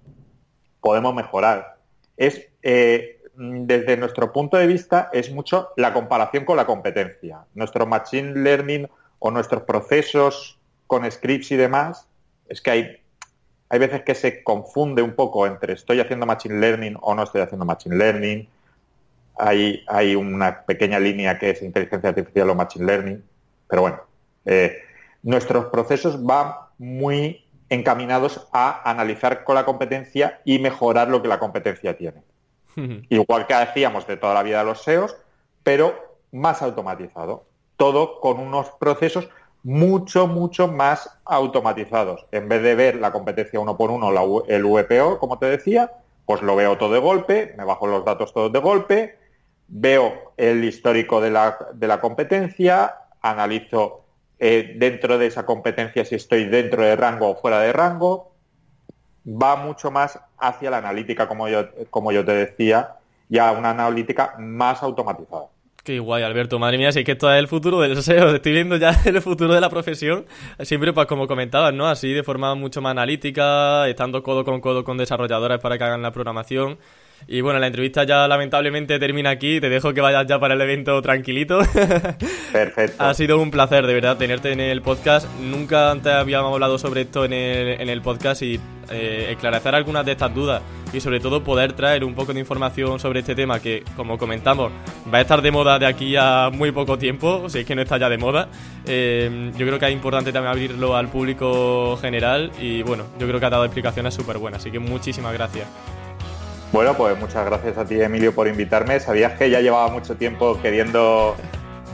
podemos 0.82 1.14
mejorar. 1.14 1.78
Es, 2.18 2.50
eh, 2.62 3.22
desde 3.36 3.96
nuestro 3.96 4.34
punto 4.34 4.58
de 4.58 4.68
vista, 4.68 5.10
es 5.14 5.32
mucho 5.32 5.70
la 5.78 5.94
comparación 5.94 6.44
con 6.44 6.58
la 6.58 6.66
competencia. 6.66 7.46
Nuestro 7.54 7.86
Machine 7.86 8.34
Learning 8.34 8.90
o 9.20 9.32
nuestros 9.32 9.64
procesos 9.64 10.60
con 10.86 11.10
scripts 11.10 11.52
y 11.52 11.56
demás, 11.56 12.10
es 12.50 12.62
que 12.62 12.72
hay, 12.72 12.98
hay 13.70 13.80
veces 13.80 14.04
que 14.04 14.16
se 14.16 14.44
confunde 14.44 15.02
un 15.02 15.14
poco 15.14 15.48
entre 15.48 15.74
estoy 15.74 16.02
haciendo 16.02 16.26
Machine 16.26 16.60
Learning 16.60 16.98
o 17.00 17.16
no 17.16 17.24
estoy 17.24 17.40
haciendo 17.40 17.64
Machine 17.66 17.96
Learning 17.96 18.50
hay, 19.40 19.84
hay 19.88 20.16
una 20.16 20.66
pequeña 20.66 21.00
línea 21.00 21.40
que 21.40 21.52
es 21.52 21.62
inteligencia 21.62 22.10
artificial 22.10 22.50
o 22.50 22.56
machine 22.56 22.86
learning, 22.86 23.24
pero 23.68 23.82
bueno, 23.82 24.02
eh, 24.46 24.78
nuestros 25.24 25.66
procesos 25.66 26.24
van 26.24 26.54
muy 26.78 27.46
encaminados 27.70 28.48
a 28.52 28.90
analizar 28.90 29.44
con 29.44 29.56
la 29.56 29.66
competencia 29.66 30.42
y 30.44 30.60
mejorar 30.60 31.08
lo 31.08 31.22
que 31.22 31.28
la 31.28 31.40
competencia 31.40 31.98
tiene. 31.98 32.24
Igual 33.10 33.46
que 33.46 33.54
hacíamos 33.54 34.08
de 34.08 34.16
toda 34.16 34.34
la 34.34 34.44
vida 34.44 34.64
los 34.64 34.84
SEOs, 34.84 35.18
pero 35.64 36.18
más 36.32 36.62
automatizado. 36.62 37.46
Todo 37.76 38.22
con 38.22 38.40
unos 38.40 38.70
procesos 38.80 39.30
mucho, 39.64 40.28
mucho 40.28 40.70
más 40.70 41.20
automatizados. 41.26 42.26
En 42.32 42.48
vez 42.48 42.64
de 42.64 42.76
ver 42.76 42.96
la 42.96 43.12
competencia 43.12 43.60
uno 43.60 43.76
por 43.76 43.92
uno, 43.92 44.44
el 44.48 44.64
VPO, 44.64 45.20
como 45.20 45.38
te 45.38 45.48
decía, 45.48 45.92
pues 46.26 46.42
lo 46.42 46.56
veo 46.56 46.78
todo 46.78 46.94
de 46.94 47.00
golpe, 47.00 47.54
me 47.58 47.66
bajo 47.66 47.88
los 47.88 48.06
datos 48.06 48.34
todos 48.34 48.52
de 48.54 48.60
golpe, 48.60 49.19
veo 49.70 50.34
el 50.38 50.64
histórico 50.64 51.22
de 51.22 51.32
la, 51.32 51.58
de 51.74 51.88
la 51.88 52.02
competencia, 52.02 52.96
analizo 53.22 54.06
eh, 54.40 54.74
dentro 54.78 55.18
de 55.18 55.28
esa 55.28 55.46
competencia 55.46 56.04
si 56.06 56.16
estoy 56.16 56.46
dentro 56.46 56.84
de 56.84 56.96
rango 56.96 57.30
o 57.30 57.36
fuera 57.36 57.60
de 57.60 57.72
rango, 57.72 58.34
va 59.26 59.56
mucho 59.56 59.92
más 59.92 60.20
hacia 60.38 60.72
la 60.72 60.78
analítica, 60.78 61.28
como 61.28 61.48
yo, 61.48 61.68
como 61.90 62.12
yo 62.12 62.26
te 62.26 62.34
decía, 62.34 62.96
ya 63.28 63.52
una 63.52 63.72
analítica 63.72 64.36
más 64.40 64.82
automatizada. 64.82 65.48
Qué 65.84 66.00
guay, 66.00 66.24
Alberto. 66.24 66.60
Madre 66.60 66.78
mía, 66.78 66.92
si 66.92 67.00
es 67.00 67.06
que 67.06 67.14
esto 67.14 67.32
es 67.32 67.40
el 67.40 67.48
futuro 67.48 67.80
del 67.80 68.02
SEO. 68.02 68.30
Estoy 68.36 68.52
viendo 68.52 68.76
ya 68.78 68.92
el 69.06 69.22
futuro 69.22 69.54
de 69.54 69.62
la 69.62 69.70
profesión. 69.70 70.26
Siempre, 70.60 70.94
pues 70.94 71.08
como 71.08 71.28
comentabas, 71.28 71.74
¿no? 71.74 71.88
Así 71.88 72.12
de 72.12 72.24
forma 72.24 72.54
mucho 72.56 72.82
más 72.82 72.92
analítica, 72.92 73.88
estando 73.88 74.22
codo 74.22 74.44
con 74.44 74.62
codo 74.62 74.84
con 74.84 74.98
desarrolladores 74.98 75.60
para 75.60 75.78
que 75.78 75.84
hagan 75.86 76.02
la 76.02 76.12
programación. 76.12 76.78
Y 77.28 77.42
bueno, 77.42 77.60
la 77.60 77.68
entrevista 77.68 78.04
ya 78.04 78.28
lamentablemente 78.28 78.98
termina 79.00 79.30
aquí. 79.30 79.60
Te 79.60 79.70
dejo 79.70 79.94
que 79.94 80.02
vayas 80.02 80.26
ya 80.28 80.40
para 80.40 80.54
el 80.54 80.62
evento 80.62 81.02
tranquilito. 81.02 81.60
Perfecto. 82.52 83.04
ha 83.04 83.14
sido 83.14 83.40
un 83.40 83.52
placer, 83.52 83.86
de 83.86 83.94
verdad, 83.94 84.18
tenerte 84.18 84.52
en 84.52 84.60
el 84.60 84.82
podcast. 84.82 85.28
Nunca 85.40 85.92
antes 85.92 86.12
habíamos 86.12 86.54
hablado 86.54 86.78
sobre 86.78 87.02
esto 87.02 87.26
en 87.26 87.34
el, 87.34 87.82
en 87.82 87.90
el 87.90 88.02
podcast 88.02 88.42
y 88.42 88.60
eh, 88.92 89.28
esclarecer 89.32 89.76
algunas 89.76 90.04
de 90.06 90.14
estas 90.14 90.34
dudas 90.34 90.64
y 90.92 91.00
sobre 91.00 91.20
todo 91.20 91.44
poder 91.44 91.74
traer 91.74 92.04
un 92.04 92.16
poco 92.16 92.34
de 92.34 92.40
información 92.40 93.00
sobre 93.00 93.20
este 93.20 93.36
tema 93.36 93.60
que, 93.60 93.84
como 93.96 94.18
comentamos, 94.18 94.72
va 95.14 95.20
a 95.20 95.22
estar 95.22 95.42
de 95.42 95.52
moda 95.52 95.78
de 95.78 95.86
aquí 95.86 96.16
a 96.16 96.50
muy 96.52 96.72
poco 96.72 96.98
tiempo, 96.98 97.48
si 97.50 97.60
es 97.60 97.66
que 97.66 97.76
no 97.76 97.84
está 97.84 97.98
ya 97.98 98.10
de 98.10 98.18
moda. 98.18 98.50
Eh, 98.86 99.52
yo 99.56 99.68
creo 99.68 99.78
que 99.78 99.86
es 99.86 99.94
importante 99.94 100.32
también 100.32 100.52
abrirlo 100.52 100.96
al 100.96 101.10
público 101.10 101.98
general 102.02 102.52
y 102.60 102.82
bueno, 102.82 103.06
yo 103.20 103.28
creo 103.28 103.40
que 103.40 103.46
ha 103.46 103.52
dado 103.52 103.66
explicaciones 103.66 104.14
súper 104.14 104.40
buenas, 104.40 104.62
así 104.62 104.72
que 104.72 104.80
muchísimas 104.80 105.34
gracias. 105.34 105.68
Bueno, 106.72 106.94
pues 106.94 107.18
muchas 107.20 107.46
gracias 107.46 107.78
a 107.78 107.86
ti, 107.86 108.00
Emilio, 108.00 108.34
por 108.34 108.48
invitarme. 108.48 109.00
Sabías 109.00 109.34
que 109.34 109.50
ya 109.50 109.60
llevaba 109.60 109.90
mucho 109.90 110.16
tiempo 110.16 110.60
queriendo 110.62 111.36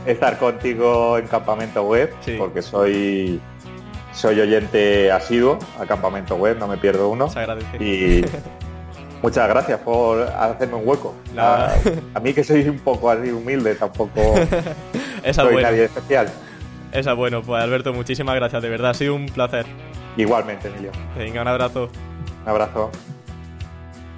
estar 0.06 0.38
contigo 0.38 1.18
en 1.18 1.26
Campamento 1.26 1.82
Web, 1.82 2.14
porque 2.38 2.62
soy 2.62 3.40
soy 4.12 4.40
oyente 4.40 5.12
asiduo 5.12 5.58
a 5.78 5.84
Campamento 5.84 6.36
Web, 6.36 6.58
no 6.58 6.66
me 6.66 6.78
pierdo 6.78 7.10
uno. 7.10 7.28
Se 7.28 7.38
agradece. 7.40 7.76
Y 7.82 8.24
muchas 9.22 9.48
gracias 9.48 9.78
por 9.80 10.22
hacerme 10.22 10.76
un 10.76 10.88
hueco. 10.88 11.14
A, 11.36 11.74
mí 12.22 12.32
que 12.32 12.42
soy 12.42 12.68
un 12.68 12.78
poco 12.78 13.10
así 13.10 13.30
humilde, 13.30 13.74
tampoco 13.74 14.34
soy 15.32 15.62
nadie 15.62 15.84
especial. 15.84 16.28
Esa 16.92 17.12
bueno, 17.12 17.42
pues 17.42 17.62
Alberto, 17.62 17.92
muchísimas 17.92 18.34
gracias, 18.36 18.62
de 18.62 18.68
verdad, 18.70 18.90
ha 18.90 18.94
sido 18.94 19.14
un 19.14 19.26
placer. 19.26 19.66
Igualmente, 20.16 20.68
Emilio. 20.68 20.92
Venga, 21.16 21.42
un 21.42 21.48
abrazo. 21.48 21.90
Un 22.42 22.48
abrazo. 22.48 22.90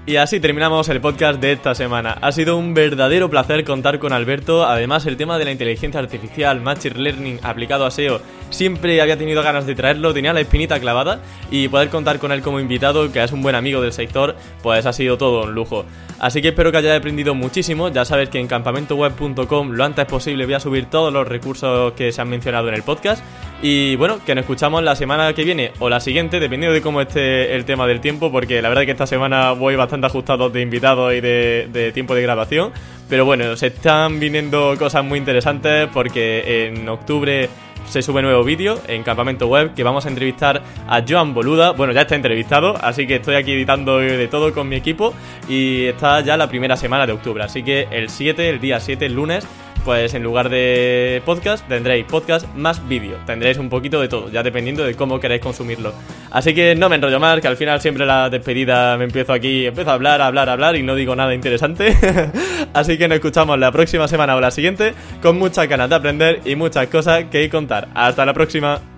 Y 0.08 0.16
así 0.16 0.40
terminamos 0.40 0.88
el 0.88 1.02
podcast 1.02 1.38
de 1.38 1.52
esta 1.52 1.74
semana. 1.74 2.16
Ha 2.22 2.32
sido 2.32 2.56
un 2.56 2.72
verdadero 2.72 3.28
placer 3.28 3.62
contar 3.62 3.98
con 3.98 4.14
Alberto. 4.14 4.64
Además, 4.64 5.04
el 5.04 5.18
tema 5.18 5.36
de 5.36 5.44
la 5.44 5.52
inteligencia 5.52 6.00
artificial, 6.00 6.62
Machine 6.62 6.98
Learning 6.98 7.40
aplicado 7.42 7.84
a 7.84 7.90
SEO, 7.90 8.22
siempre 8.48 9.02
había 9.02 9.18
tenido 9.18 9.42
ganas 9.42 9.66
de 9.66 9.74
traerlo, 9.74 10.14
tenía 10.14 10.32
la 10.32 10.40
espinita 10.40 10.80
clavada 10.80 11.20
y 11.50 11.68
poder 11.68 11.90
contar 11.90 12.18
con 12.18 12.32
él 12.32 12.40
como 12.40 12.58
invitado, 12.58 13.12
que 13.12 13.22
es 13.22 13.32
un 13.32 13.42
buen 13.42 13.54
amigo 13.54 13.82
del 13.82 13.92
sector, 13.92 14.34
pues 14.62 14.86
ha 14.86 14.94
sido 14.94 15.18
todo 15.18 15.44
un 15.44 15.52
lujo. 15.54 15.84
Así 16.18 16.40
que 16.40 16.48
espero 16.48 16.72
que 16.72 16.78
hayáis 16.78 16.98
aprendido 16.98 17.34
muchísimo. 17.34 17.90
Ya 17.90 18.06
sabes 18.06 18.30
que 18.30 18.40
en 18.40 18.48
campamentoweb.com 18.48 19.72
lo 19.72 19.84
antes 19.84 20.06
posible 20.06 20.46
voy 20.46 20.54
a 20.54 20.60
subir 20.60 20.86
todos 20.86 21.12
los 21.12 21.28
recursos 21.28 21.92
que 21.92 22.12
se 22.12 22.20
han 22.22 22.30
mencionado 22.30 22.68
en 22.68 22.74
el 22.74 22.82
podcast. 22.82 23.22
Y 23.60 23.96
bueno, 23.96 24.20
que 24.24 24.34
nos 24.34 24.42
escuchamos 24.42 24.82
la 24.82 24.96
semana 24.96 25.32
que 25.34 25.44
viene 25.44 25.72
o 25.80 25.88
la 25.88 26.00
siguiente, 26.00 26.40
dependiendo 26.40 26.72
de 26.72 26.80
cómo 26.80 27.00
esté 27.00 27.54
el 27.54 27.64
tema 27.64 27.86
del 27.86 28.00
tiempo, 28.00 28.30
porque 28.32 28.62
la 28.62 28.68
verdad 28.68 28.84
que 28.84 28.92
esta 28.92 29.06
semana 29.06 29.52
voy 29.52 29.74
bastante 29.74 29.97
ajustado 30.06 30.50
de 30.50 30.60
invitados 30.60 31.14
y 31.14 31.20
de, 31.20 31.90
tiempo 31.94 32.14
de 32.14 32.22
grabación. 32.22 32.72
Pero 33.08 33.24
bueno, 33.24 33.56
se 33.56 33.68
están 33.68 34.20
viniendo 34.20 34.74
cosas 34.78 35.04
muy 35.04 35.18
interesantes 35.18 35.88
porque 35.92 36.66
en 36.66 36.88
octubre 36.88 37.48
se 37.88 38.02
sube 38.02 38.20
nuevo 38.20 38.44
vídeo 38.44 38.78
en 38.86 39.02
Campamento 39.02 39.46
Web 39.46 39.74
que 39.74 39.82
vamos 39.82 40.04
a 40.04 40.10
entrevistar 40.10 40.62
a 40.86 41.02
Joan 41.08 41.32
Boluda. 41.32 41.72
Bueno, 41.72 41.92
ya 41.94 42.02
está 42.02 42.16
entrevistado, 42.16 42.76
así 42.82 43.06
que 43.06 43.16
estoy 43.16 43.36
aquí 43.36 43.52
editando 43.52 43.98
de 43.98 44.28
todo 44.28 44.52
con 44.52 44.68
mi 44.68 44.76
equipo 44.76 45.14
y 45.48 45.86
está 45.86 46.20
ya 46.20 46.36
la 46.36 46.48
primera 46.48 46.76
semana 46.76 47.06
de 47.06 47.14
octubre. 47.14 47.42
Así 47.42 47.62
que 47.62 47.88
el 47.90 48.10
7, 48.10 48.50
el 48.50 48.60
día 48.60 48.78
7, 48.78 49.06
el 49.06 49.14
lunes, 49.14 49.46
pues 49.84 50.14
en 50.14 50.22
lugar 50.22 50.48
de 50.48 51.22
podcast 51.24 51.66
tendréis 51.68 52.04
podcast 52.06 52.46
más 52.54 52.86
vídeo. 52.88 53.16
Tendréis 53.26 53.58
un 53.58 53.68
poquito 53.68 54.00
de 54.00 54.08
todo, 54.08 54.30
ya 54.30 54.42
dependiendo 54.42 54.84
de 54.84 54.94
cómo 54.94 55.20
queráis 55.20 55.40
consumirlo. 55.40 55.92
Así 56.30 56.54
que 56.54 56.74
no 56.74 56.88
me 56.88 56.96
enrollo 56.96 57.20
más, 57.20 57.40
que 57.40 57.48
al 57.48 57.56
final 57.56 57.80
siempre 57.80 58.06
la 58.06 58.30
despedida 58.30 58.96
me 58.96 59.04
empiezo 59.04 59.32
aquí, 59.32 59.66
empiezo 59.66 59.90
a 59.90 59.94
hablar, 59.94 60.20
a 60.20 60.26
hablar, 60.26 60.48
a 60.48 60.52
hablar 60.52 60.76
y 60.76 60.82
no 60.82 60.94
digo 60.94 61.14
nada 61.16 61.34
interesante. 61.34 61.96
Así 62.74 62.98
que 62.98 63.08
nos 63.08 63.16
escuchamos 63.16 63.58
la 63.58 63.72
próxima 63.72 64.08
semana 64.08 64.36
o 64.36 64.40
la 64.40 64.50
siguiente 64.50 64.94
con 65.22 65.38
muchas 65.38 65.68
ganas 65.68 65.88
de 65.88 65.96
aprender 65.96 66.40
y 66.44 66.56
muchas 66.56 66.88
cosas 66.88 67.24
que 67.30 67.48
contar. 67.48 67.88
Hasta 67.94 68.24
la 68.26 68.34
próxima. 68.34 68.97